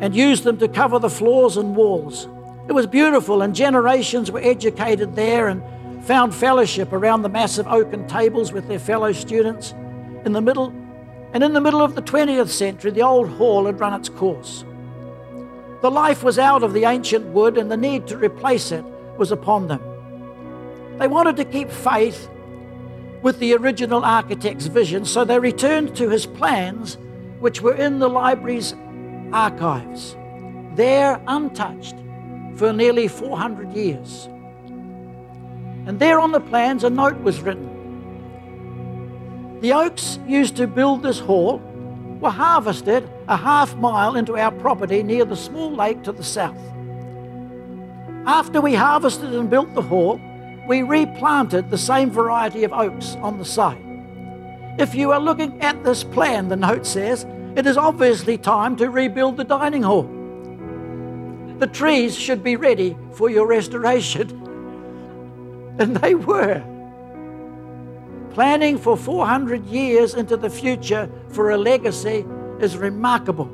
and 0.00 0.14
used 0.14 0.44
them 0.44 0.58
to 0.58 0.68
cover 0.68 0.98
the 0.98 1.10
floors 1.10 1.56
and 1.56 1.74
walls. 1.74 2.28
It 2.68 2.72
was 2.72 2.86
beautiful, 2.86 3.42
and 3.42 3.54
generations 3.54 4.30
were 4.30 4.40
educated 4.40 5.16
there, 5.16 5.48
and 5.48 5.62
found 6.04 6.34
fellowship 6.34 6.92
around 6.92 7.22
the 7.22 7.28
massive 7.28 7.66
oaken 7.66 8.06
tables 8.06 8.52
with 8.52 8.68
their 8.68 8.78
fellow 8.78 9.12
students. 9.12 9.72
In 10.24 10.32
the 10.32 10.40
middle, 10.40 10.68
and 11.32 11.42
in 11.42 11.52
the 11.52 11.60
middle 11.60 11.82
of 11.82 11.94
the 11.94 12.02
20th 12.02 12.48
century, 12.48 12.90
the 12.90 13.02
old 13.02 13.28
hall 13.28 13.66
had 13.66 13.80
run 13.80 13.94
its 13.94 14.08
course. 14.08 14.64
The 15.80 15.90
life 15.90 16.22
was 16.22 16.38
out 16.38 16.62
of 16.62 16.72
the 16.72 16.84
ancient 16.84 17.26
wood, 17.26 17.58
and 17.58 17.70
the 17.70 17.76
need 17.76 18.06
to 18.08 18.16
replace 18.16 18.70
it 18.70 18.84
was 19.16 19.32
upon 19.32 19.68
them. 19.68 19.80
They 20.98 21.08
wanted 21.08 21.36
to 21.36 21.44
keep 21.44 21.70
faith 21.70 22.28
with 23.22 23.38
the 23.40 23.54
original 23.54 24.04
architect's 24.04 24.66
vision, 24.66 25.04
so 25.04 25.24
they 25.24 25.38
returned 25.38 25.96
to 25.96 26.08
his 26.08 26.26
plans, 26.26 26.98
which 27.40 27.60
were 27.60 27.74
in 27.74 27.98
the 27.98 28.08
library's 28.08 28.74
archives, 29.32 30.16
there 30.74 31.20
untouched 31.26 31.96
for 32.56 32.72
nearly 32.72 33.08
400 33.08 33.72
years. 33.72 34.28
And 35.86 35.98
there 35.98 36.20
on 36.20 36.32
the 36.32 36.40
plans, 36.40 36.84
a 36.84 36.90
note 36.90 37.20
was 37.22 37.40
written. 37.40 37.68
The 39.60 39.72
oaks 39.72 40.18
used 40.26 40.56
to 40.56 40.66
build 40.66 41.02
this 41.02 41.18
hall 41.18 41.60
were 42.20 42.30
harvested 42.30 43.08
a 43.28 43.36
half 43.36 43.76
mile 43.76 44.16
into 44.16 44.36
our 44.36 44.50
property 44.50 45.02
near 45.02 45.24
the 45.24 45.36
small 45.36 45.70
lake 45.72 46.02
to 46.04 46.12
the 46.12 46.24
south. 46.24 46.56
After 48.26 48.60
we 48.60 48.74
harvested 48.74 49.32
and 49.34 49.48
built 49.48 49.74
the 49.74 49.82
hall, 49.82 50.20
we 50.66 50.82
replanted 50.82 51.70
the 51.70 51.78
same 51.78 52.10
variety 52.10 52.64
of 52.64 52.72
oaks 52.72 53.16
on 53.16 53.38
the 53.38 53.44
site. 53.44 53.87
If 54.78 54.94
you 54.94 55.10
are 55.10 55.20
looking 55.20 55.60
at 55.60 55.82
this 55.82 56.04
plan, 56.04 56.48
the 56.48 56.56
note 56.56 56.86
says, 56.86 57.26
it 57.56 57.66
is 57.66 57.76
obviously 57.76 58.38
time 58.38 58.76
to 58.76 58.90
rebuild 58.90 59.36
the 59.36 59.42
dining 59.44 59.82
hall. 59.82 60.08
The 61.58 61.66
trees 61.66 62.16
should 62.16 62.44
be 62.44 62.54
ready 62.54 62.96
for 63.12 63.28
your 63.28 63.46
restoration. 63.46 64.44
And 65.80 65.96
they 65.96 66.16
were. 66.16 66.60
Planning 68.34 68.78
for 68.78 68.96
400 68.96 69.64
years 69.66 70.14
into 70.14 70.36
the 70.36 70.50
future 70.50 71.08
for 71.28 71.50
a 71.50 71.56
legacy 71.56 72.24
is 72.60 72.76
remarkable. 72.76 73.46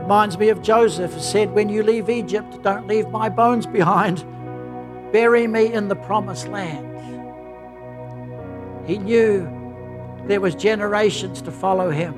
Reminds 0.00 0.38
me 0.38 0.48
of 0.48 0.62
Joseph 0.62 1.12
who 1.12 1.20
said, 1.20 1.52
When 1.52 1.68
you 1.68 1.82
leave 1.82 2.08
Egypt, 2.08 2.62
don't 2.62 2.86
leave 2.86 3.10
my 3.10 3.28
bones 3.28 3.66
behind. 3.66 4.24
Bury 5.12 5.46
me 5.46 5.72
in 5.72 5.88
the 5.88 5.96
promised 5.96 6.48
land. 6.48 6.95
He 8.86 8.98
knew 8.98 9.48
there 10.26 10.40
was 10.40 10.54
generations 10.54 11.42
to 11.42 11.50
follow 11.50 11.90
him. 11.90 12.14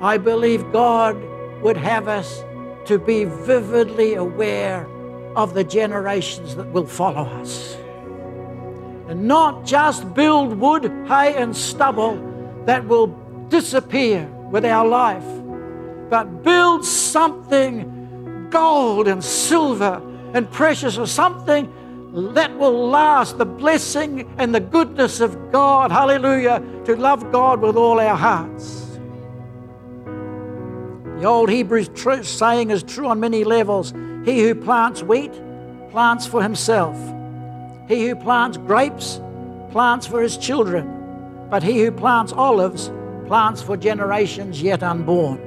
I 0.00 0.18
believe 0.18 0.70
God 0.72 1.16
would 1.60 1.76
have 1.76 2.06
us 2.06 2.44
to 2.84 2.98
be 2.98 3.24
vividly 3.24 4.14
aware 4.14 4.86
of 5.34 5.54
the 5.54 5.64
generations 5.64 6.54
that 6.56 6.68
will 6.72 6.86
follow 6.86 7.24
us. 7.40 7.76
And 9.08 9.26
not 9.26 9.64
just 9.64 10.14
build 10.14 10.58
wood, 10.58 10.84
hay, 11.08 11.34
and 11.36 11.56
stubble 11.56 12.16
that 12.66 12.86
will 12.86 13.08
disappear 13.48 14.26
with 14.50 14.64
our 14.64 14.86
life, 14.86 15.24
but 16.10 16.42
build 16.42 16.84
something 16.84 18.48
gold 18.50 19.08
and 19.08 19.22
silver 19.22 20.00
and 20.34 20.50
precious 20.50 20.96
or 20.98 21.06
something 21.06 21.72
that 22.12 22.56
will 22.58 22.88
last 22.88 23.38
the 23.38 23.44
blessing 23.46 24.32
and 24.38 24.54
the 24.54 24.60
goodness 24.60 25.20
of 25.20 25.52
God. 25.52 25.92
Hallelujah. 25.92 26.62
To 26.86 26.96
love 26.96 27.30
God 27.30 27.60
with 27.60 27.76
all 27.76 28.00
our 28.00 28.16
hearts. 28.16 28.98
The 31.18 31.24
old 31.24 31.50
Hebrew 31.50 31.84
saying 32.22 32.70
is 32.70 32.82
true 32.82 33.08
on 33.08 33.20
many 33.20 33.44
levels. 33.44 33.92
He 34.24 34.40
who 34.40 34.54
plants 34.54 35.02
wheat 35.02 35.32
plants 35.90 36.26
for 36.26 36.42
himself. 36.42 36.96
He 37.88 38.06
who 38.08 38.16
plants 38.16 38.56
grapes 38.56 39.20
plants 39.70 40.06
for 40.06 40.22
his 40.22 40.36
children. 40.38 41.46
But 41.50 41.62
he 41.62 41.80
who 41.80 41.92
plants 41.92 42.32
olives 42.32 42.90
plants 43.26 43.60
for 43.60 43.76
generations 43.76 44.62
yet 44.62 44.82
unborn. 44.82 45.44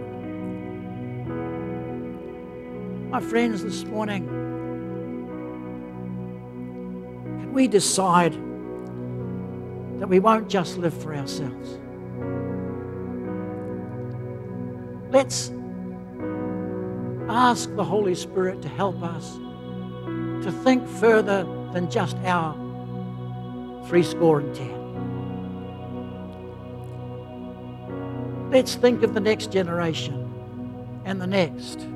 My 3.10 3.20
friends, 3.20 3.64
this 3.64 3.84
morning, 3.84 4.41
we 7.52 7.68
decide 7.68 8.34
that 10.00 10.08
we 10.08 10.20
won't 10.20 10.50
just 10.50 10.78
live 10.78 10.94
for 10.94 11.14
ourselves? 11.16 11.80
Let's 15.12 15.52
ask 17.30 17.74
the 17.76 17.84
Holy 17.84 18.16
Spirit 18.16 18.62
to 18.62 18.70
help 18.70 19.02
us 19.04 19.38
to 20.44 20.52
think 20.64 20.88
further 20.88 21.44
than 21.74 21.90
just 21.90 22.18
our 22.26 22.56
three 23.88 24.04
score 24.04 24.40
and 24.40 24.56
ten. 24.56 24.82
Let's 28.52 28.76
think 28.76 29.04
of 29.04 29.14
the 29.14 29.20
next 29.20 29.52
generation 29.52 30.30
and 31.06 31.22
the 31.22 31.28
next. 31.28 31.88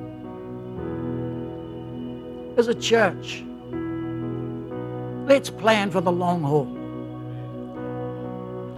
As 2.58 2.68
a 2.68 2.74
church, 2.74 3.44
let's 5.26 5.50
plan 5.50 5.90
for 5.90 6.00
the 6.00 6.12
long 6.12 6.42
haul. 6.42 6.72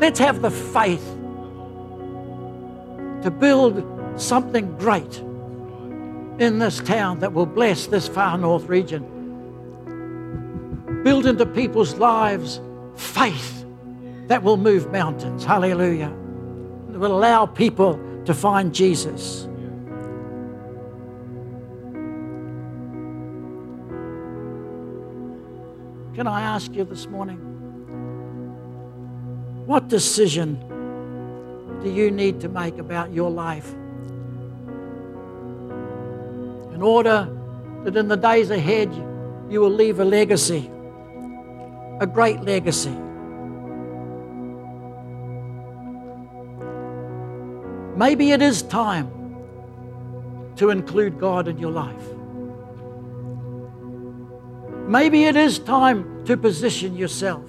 Let's 0.01 0.19
have 0.19 0.43
the 0.43 0.51
faith 0.51 1.05
to 3.23 3.31
build 3.31 3.85
something 4.21 4.77
great 4.79 5.19
in 6.39 6.59
this 6.59 6.81
town 6.81 7.21
that 7.21 7.33
will 7.33 7.47
bless 7.47 7.87
this 7.87 8.09
far 8.09 8.39
north 8.39 8.67
region. 8.67 9.05
Build 11.05 11.27
into 11.27 11.47
people's 11.47 11.95
lives 11.95 12.61
faith 12.97 13.65
that 14.27 14.43
will 14.43 14.57
move 14.57 14.91
mountains. 14.91 15.45
Hallelujah. 15.45 16.13
That 16.91 16.99
will 16.99 17.17
allow 17.17 17.47
people 17.47 18.01
to 18.25 18.35
find 18.35 18.75
Jesus. 18.75 19.49
Can 26.15 26.27
I 26.27 26.41
ask 26.41 26.75
you 26.75 26.85
this 26.85 27.07
morning? 27.07 27.39
What 29.67 29.89
decision 29.89 30.59
do 31.83 31.91
you 31.91 32.11
need 32.11 32.41
to 32.41 32.49
make 32.49 32.79
about 32.79 33.13
your 33.13 33.31
life 33.31 33.73
in 36.73 36.83
order 36.83 37.29
that 37.85 37.97
in 37.97 38.09
the 38.09 38.17
days 38.17 38.51
ahead 38.51 38.93
you 39.49 39.61
will 39.61 39.71
leave 39.71 40.01
a 40.01 40.05
legacy, 40.05 40.71
a 42.01 42.07
great 42.07 42.41
legacy? 42.41 42.97
Maybe 47.97 48.31
it 48.31 48.43
is 48.43 48.63
time 48.63 49.11
to 50.57 50.71
include 50.71 51.19
God 51.19 51.47
in 51.49 51.59
your 51.59 51.73
life. 51.73 52.18
Maybe 54.89 55.25
it 55.25 55.37
is 55.37 55.59
time 55.59 56.25
to 56.25 56.37
position 56.37 56.97
yourself 56.97 57.45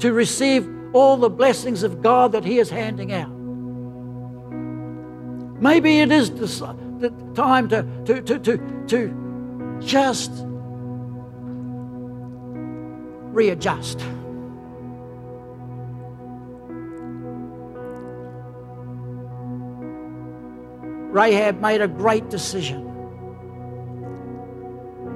to 0.00 0.12
receive 0.12 0.68
all 0.92 1.16
the 1.16 1.30
blessings 1.30 1.84
of 1.84 2.02
God 2.02 2.32
that 2.32 2.44
He 2.44 2.58
is 2.58 2.68
handing 2.68 3.12
out. 3.12 3.30
Maybe 5.62 6.00
it 6.00 6.10
is 6.10 6.30
the 6.32 7.14
time 7.36 7.68
to, 7.68 7.86
to, 8.04 8.20
to, 8.22 8.38
to, 8.40 8.86
to 8.88 9.78
just 9.80 10.32
readjust. 13.32 14.00
Rahab 21.12 21.60
made 21.60 21.80
a 21.80 21.88
great 21.88 22.28
decision. 22.28 22.89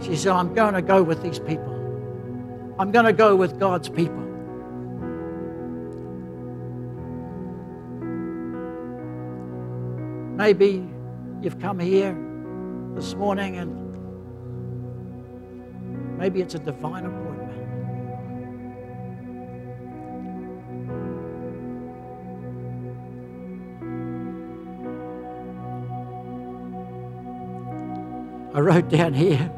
She 0.04 0.16
said, 0.16 0.32
I'm 0.32 0.52
going 0.52 0.74
to 0.74 0.82
go 0.82 1.02
with 1.02 1.22
these 1.22 1.38
people. 1.38 1.72
I'm 2.78 2.92
going 2.92 3.06
to 3.06 3.12
go 3.14 3.34
with 3.34 3.58
God's 3.58 3.88
people. 3.88 4.20
Maybe 10.36 10.86
you've 11.40 11.58
come 11.58 11.78
here 11.78 12.14
this 12.94 13.14
morning 13.14 13.56
and 13.56 13.80
maybe 16.18 16.42
it's 16.42 16.54
a 16.54 16.58
divine 16.58 17.06
appointment. 17.06 17.34
I 28.54 28.60
wrote 28.60 28.90
down 28.90 29.14
here. 29.14 29.50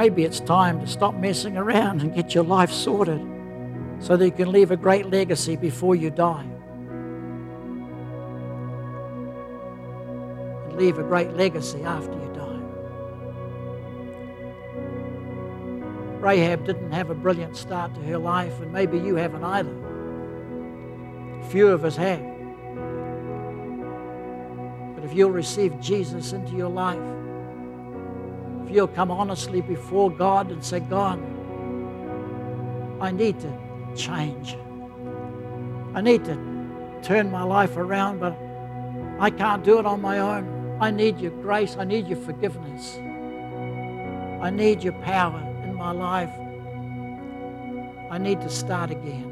Maybe 0.00 0.24
it's 0.24 0.40
time 0.40 0.80
to 0.80 0.86
stop 0.86 1.14
messing 1.14 1.58
around 1.58 2.00
and 2.00 2.14
get 2.14 2.34
your 2.34 2.44
life 2.44 2.72
sorted 2.72 3.20
so 3.98 4.16
that 4.16 4.24
you 4.24 4.32
can 4.32 4.50
leave 4.50 4.70
a 4.70 4.76
great 4.78 5.10
legacy 5.10 5.56
before 5.56 5.94
you 5.94 6.08
die. 6.08 6.46
And 10.64 10.78
leave 10.78 10.96
a 10.96 11.02
great 11.02 11.34
legacy 11.34 11.82
after 11.82 12.12
you 12.12 12.32
die. 12.32 12.60
Rahab 16.20 16.64
didn't 16.64 16.92
have 16.92 17.10
a 17.10 17.14
brilliant 17.14 17.54
start 17.54 17.94
to 17.94 18.00
her 18.00 18.16
life, 18.16 18.58
and 18.62 18.72
maybe 18.72 18.98
you 18.98 19.16
haven't 19.16 19.44
either. 19.44 19.76
Few 21.50 21.68
of 21.68 21.84
us 21.84 21.96
have. 21.96 22.24
But 24.94 25.04
if 25.04 25.12
you'll 25.12 25.30
receive 25.30 25.78
Jesus 25.78 26.32
into 26.32 26.56
your 26.56 26.70
life, 26.70 27.19
you'll 28.70 28.88
come 28.88 29.10
honestly 29.10 29.60
before 29.60 30.10
God 30.10 30.50
and 30.50 30.64
say, 30.64 30.80
God, 30.80 31.18
I 33.00 33.10
need 33.10 33.40
to 33.40 33.52
change. 33.96 34.56
I 35.94 36.00
need 36.00 36.24
to 36.24 36.34
turn 37.02 37.30
my 37.30 37.42
life 37.42 37.76
around, 37.76 38.20
but 38.20 38.36
I 39.18 39.30
can't 39.30 39.64
do 39.64 39.78
it 39.78 39.86
on 39.86 40.00
my 40.00 40.18
own. 40.18 40.78
I 40.80 40.90
need 40.90 41.18
your 41.18 41.32
grace. 41.42 41.76
I 41.78 41.84
need 41.84 42.06
your 42.06 42.18
forgiveness. 42.18 42.98
I 44.40 44.48
need 44.48 44.82
your 44.82 44.94
power 44.94 45.38
in 45.64 45.74
my 45.74 45.92
life, 45.92 46.30
I 48.10 48.16
need 48.16 48.40
to 48.40 48.48
start 48.48 48.90
again. 48.90 49.28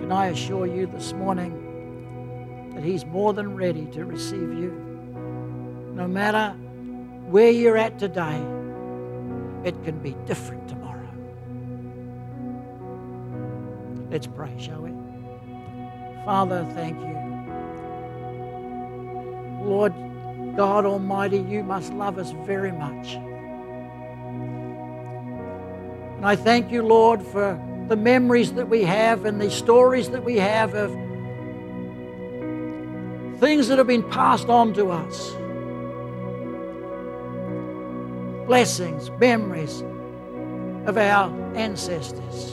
Can 0.00 0.10
I 0.10 0.26
assure 0.26 0.66
you 0.66 0.86
this 0.86 1.12
morning 1.12 2.72
that 2.74 2.82
He's 2.82 3.06
more 3.06 3.32
than 3.32 3.54
ready 3.54 3.86
to 3.92 4.04
receive 4.04 4.52
you? 4.52 4.72
No 5.94 6.08
matter 6.08 6.56
where 7.28 7.50
you're 7.50 7.76
at 7.76 7.98
today, 7.98 8.36
it 9.64 9.82
can 9.84 9.98
be 10.02 10.16
different 10.26 10.68
tomorrow. 10.68 11.08
Let's 14.10 14.26
pray, 14.26 14.54
shall 14.58 14.82
we? 14.82 14.92
Father, 16.24 16.64
thank 16.74 16.98
you. 17.00 17.14
Lord 19.64 19.94
God 20.56 20.84
Almighty, 20.84 21.38
you 21.38 21.62
must 21.64 21.92
love 21.92 22.18
us 22.18 22.30
very 22.44 22.72
much. 22.72 23.14
And 26.16 26.24
I 26.24 26.36
thank 26.36 26.70
you, 26.70 26.82
Lord, 26.82 27.22
for 27.22 27.60
the 27.88 27.96
memories 27.96 28.52
that 28.54 28.68
we 28.68 28.82
have 28.84 29.24
and 29.24 29.40
the 29.40 29.50
stories 29.50 30.10
that 30.10 30.24
we 30.24 30.36
have 30.36 30.74
of 30.74 30.90
things 33.40 33.68
that 33.68 33.78
have 33.78 33.86
been 33.86 34.08
passed 34.10 34.48
on 34.48 34.72
to 34.74 34.90
us. 34.90 35.34
Blessings, 38.46 39.10
memories 39.12 39.82
of 40.86 40.96
our 40.98 41.30
ancestors. 41.56 42.52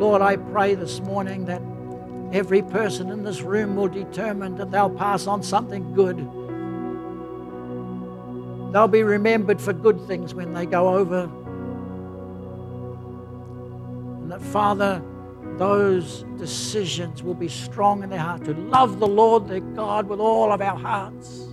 Lord, 0.00 0.22
I 0.22 0.36
pray 0.36 0.74
this 0.74 1.00
morning 1.00 1.44
that 1.44 1.62
every 2.36 2.62
person 2.62 3.10
in 3.10 3.22
this 3.22 3.42
room 3.42 3.76
will 3.76 3.88
determine 3.88 4.56
that 4.56 4.70
they'll 4.70 4.90
pass 4.90 5.26
on 5.26 5.42
something 5.42 5.94
good 5.94 6.18
They'll 8.72 8.88
be 8.88 9.02
remembered 9.02 9.60
for 9.60 9.74
good 9.74 10.00
things 10.06 10.34
when 10.34 10.54
they 10.54 10.64
go 10.64 10.96
over. 10.96 11.24
And 14.22 14.32
that, 14.32 14.40
Father, 14.40 15.02
those 15.58 16.24
decisions 16.38 17.22
will 17.22 17.34
be 17.34 17.48
strong 17.48 18.02
in 18.02 18.08
their 18.08 18.18
heart 18.18 18.44
to 18.46 18.54
love 18.54 18.98
the 18.98 19.06
Lord 19.06 19.46
their 19.46 19.60
God 19.60 20.08
with 20.08 20.20
all 20.20 20.50
of 20.52 20.62
our 20.62 20.78
hearts, 20.78 21.51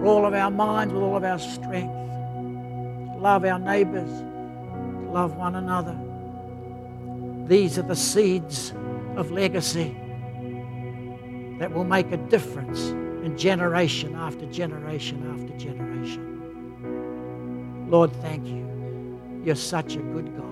for 0.00 0.06
all 0.06 0.24
of 0.24 0.32
our 0.32 0.50
minds, 0.50 0.94
with 0.94 1.02
all 1.02 1.16
of 1.18 1.24
our 1.24 1.38
strength, 1.38 1.92
to 1.92 3.18
love 3.18 3.44
our 3.44 3.58
neighbors, 3.58 4.08
to 4.08 5.10
love 5.10 5.36
one 5.36 5.56
another. 5.56 5.94
These 7.46 7.78
are 7.78 7.82
the 7.82 7.94
seeds 7.94 8.72
of 9.16 9.30
legacy 9.30 9.94
that 11.58 11.70
will 11.70 11.84
make 11.84 12.10
a 12.12 12.16
difference 12.16 12.88
in 12.88 13.36
generation 13.36 14.14
after 14.14 14.46
generation 14.46 15.30
after 15.38 15.54
generation. 15.58 16.30
Lord, 17.90 18.10
thank 18.22 18.46
you. 18.46 18.66
You're 19.44 19.54
such 19.54 19.96
a 19.96 20.00
good 20.00 20.34
God. 20.34 20.46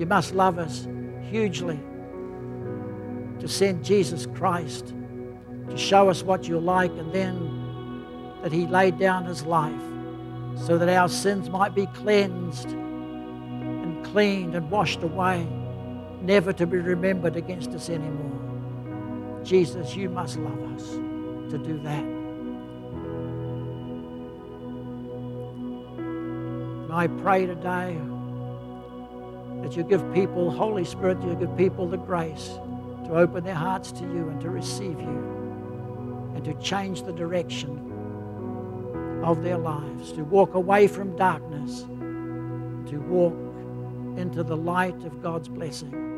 You 0.00 0.06
must 0.06 0.34
love 0.34 0.58
us 0.58 0.88
hugely 1.30 1.78
to 3.38 3.46
send 3.46 3.84
Jesus 3.84 4.26
Christ 4.26 4.94
to 5.70 5.76
show 5.76 6.08
us 6.08 6.22
what 6.22 6.46
you're 6.46 6.60
like 6.60 6.90
and 6.92 7.12
then 7.12 7.52
that 8.42 8.52
he 8.52 8.66
laid 8.66 8.98
down 8.98 9.24
his 9.24 9.44
life 9.44 9.72
so 10.56 10.76
that 10.78 10.88
our 10.88 11.08
sins 11.08 11.48
might 11.48 11.74
be 11.74 11.86
cleansed 11.86 12.68
and 12.68 14.04
cleaned 14.04 14.54
and 14.54 14.70
washed 14.70 15.02
away, 15.02 15.46
never 16.20 16.52
to 16.52 16.66
be 16.66 16.78
remembered 16.78 17.36
against 17.36 17.70
us 17.70 17.88
anymore. 17.88 19.40
Jesus, 19.44 19.96
you 19.96 20.08
must 20.08 20.38
love 20.38 20.74
us 20.74 20.90
to 20.90 21.58
do 21.58 21.80
that. 21.82 22.04
And 26.84 26.92
I 26.92 27.06
pray 27.22 27.46
today 27.46 27.98
that 29.62 29.76
you 29.76 29.84
give 29.84 30.12
people, 30.12 30.50
Holy 30.50 30.84
Spirit, 30.84 31.22
you 31.22 31.34
give 31.34 31.56
people 31.56 31.88
the 31.88 31.96
grace 31.96 32.48
to 33.06 33.16
open 33.16 33.44
their 33.44 33.54
hearts 33.54 33.92
to 33.92 34.02
you 34.02 34.28
and 34.28 34.40
to 34.40 34.50
receive 34.50 35.00
you 35.00 35.41
and 36.34 36.44
to 36.44 36.54
change 36.54 37.02
the 37.02 37.12
direction 37.12 37.78
of 39.24 39.42
their 39.42 39.58
lives, 39.58 40.12
to 40.12 40.24
walk 40.24 40.54
away 40.54 40.86
from 40.88 41.16
darkness, 41.16 41.82
to 42.90 42.98
walk 43.08 43.34
into 44.18 44.42
the 44.42 44.56
light 44.56 45.04
of 45.04 45.22
God's 45.22 45.48
blessing. 45.48 46.11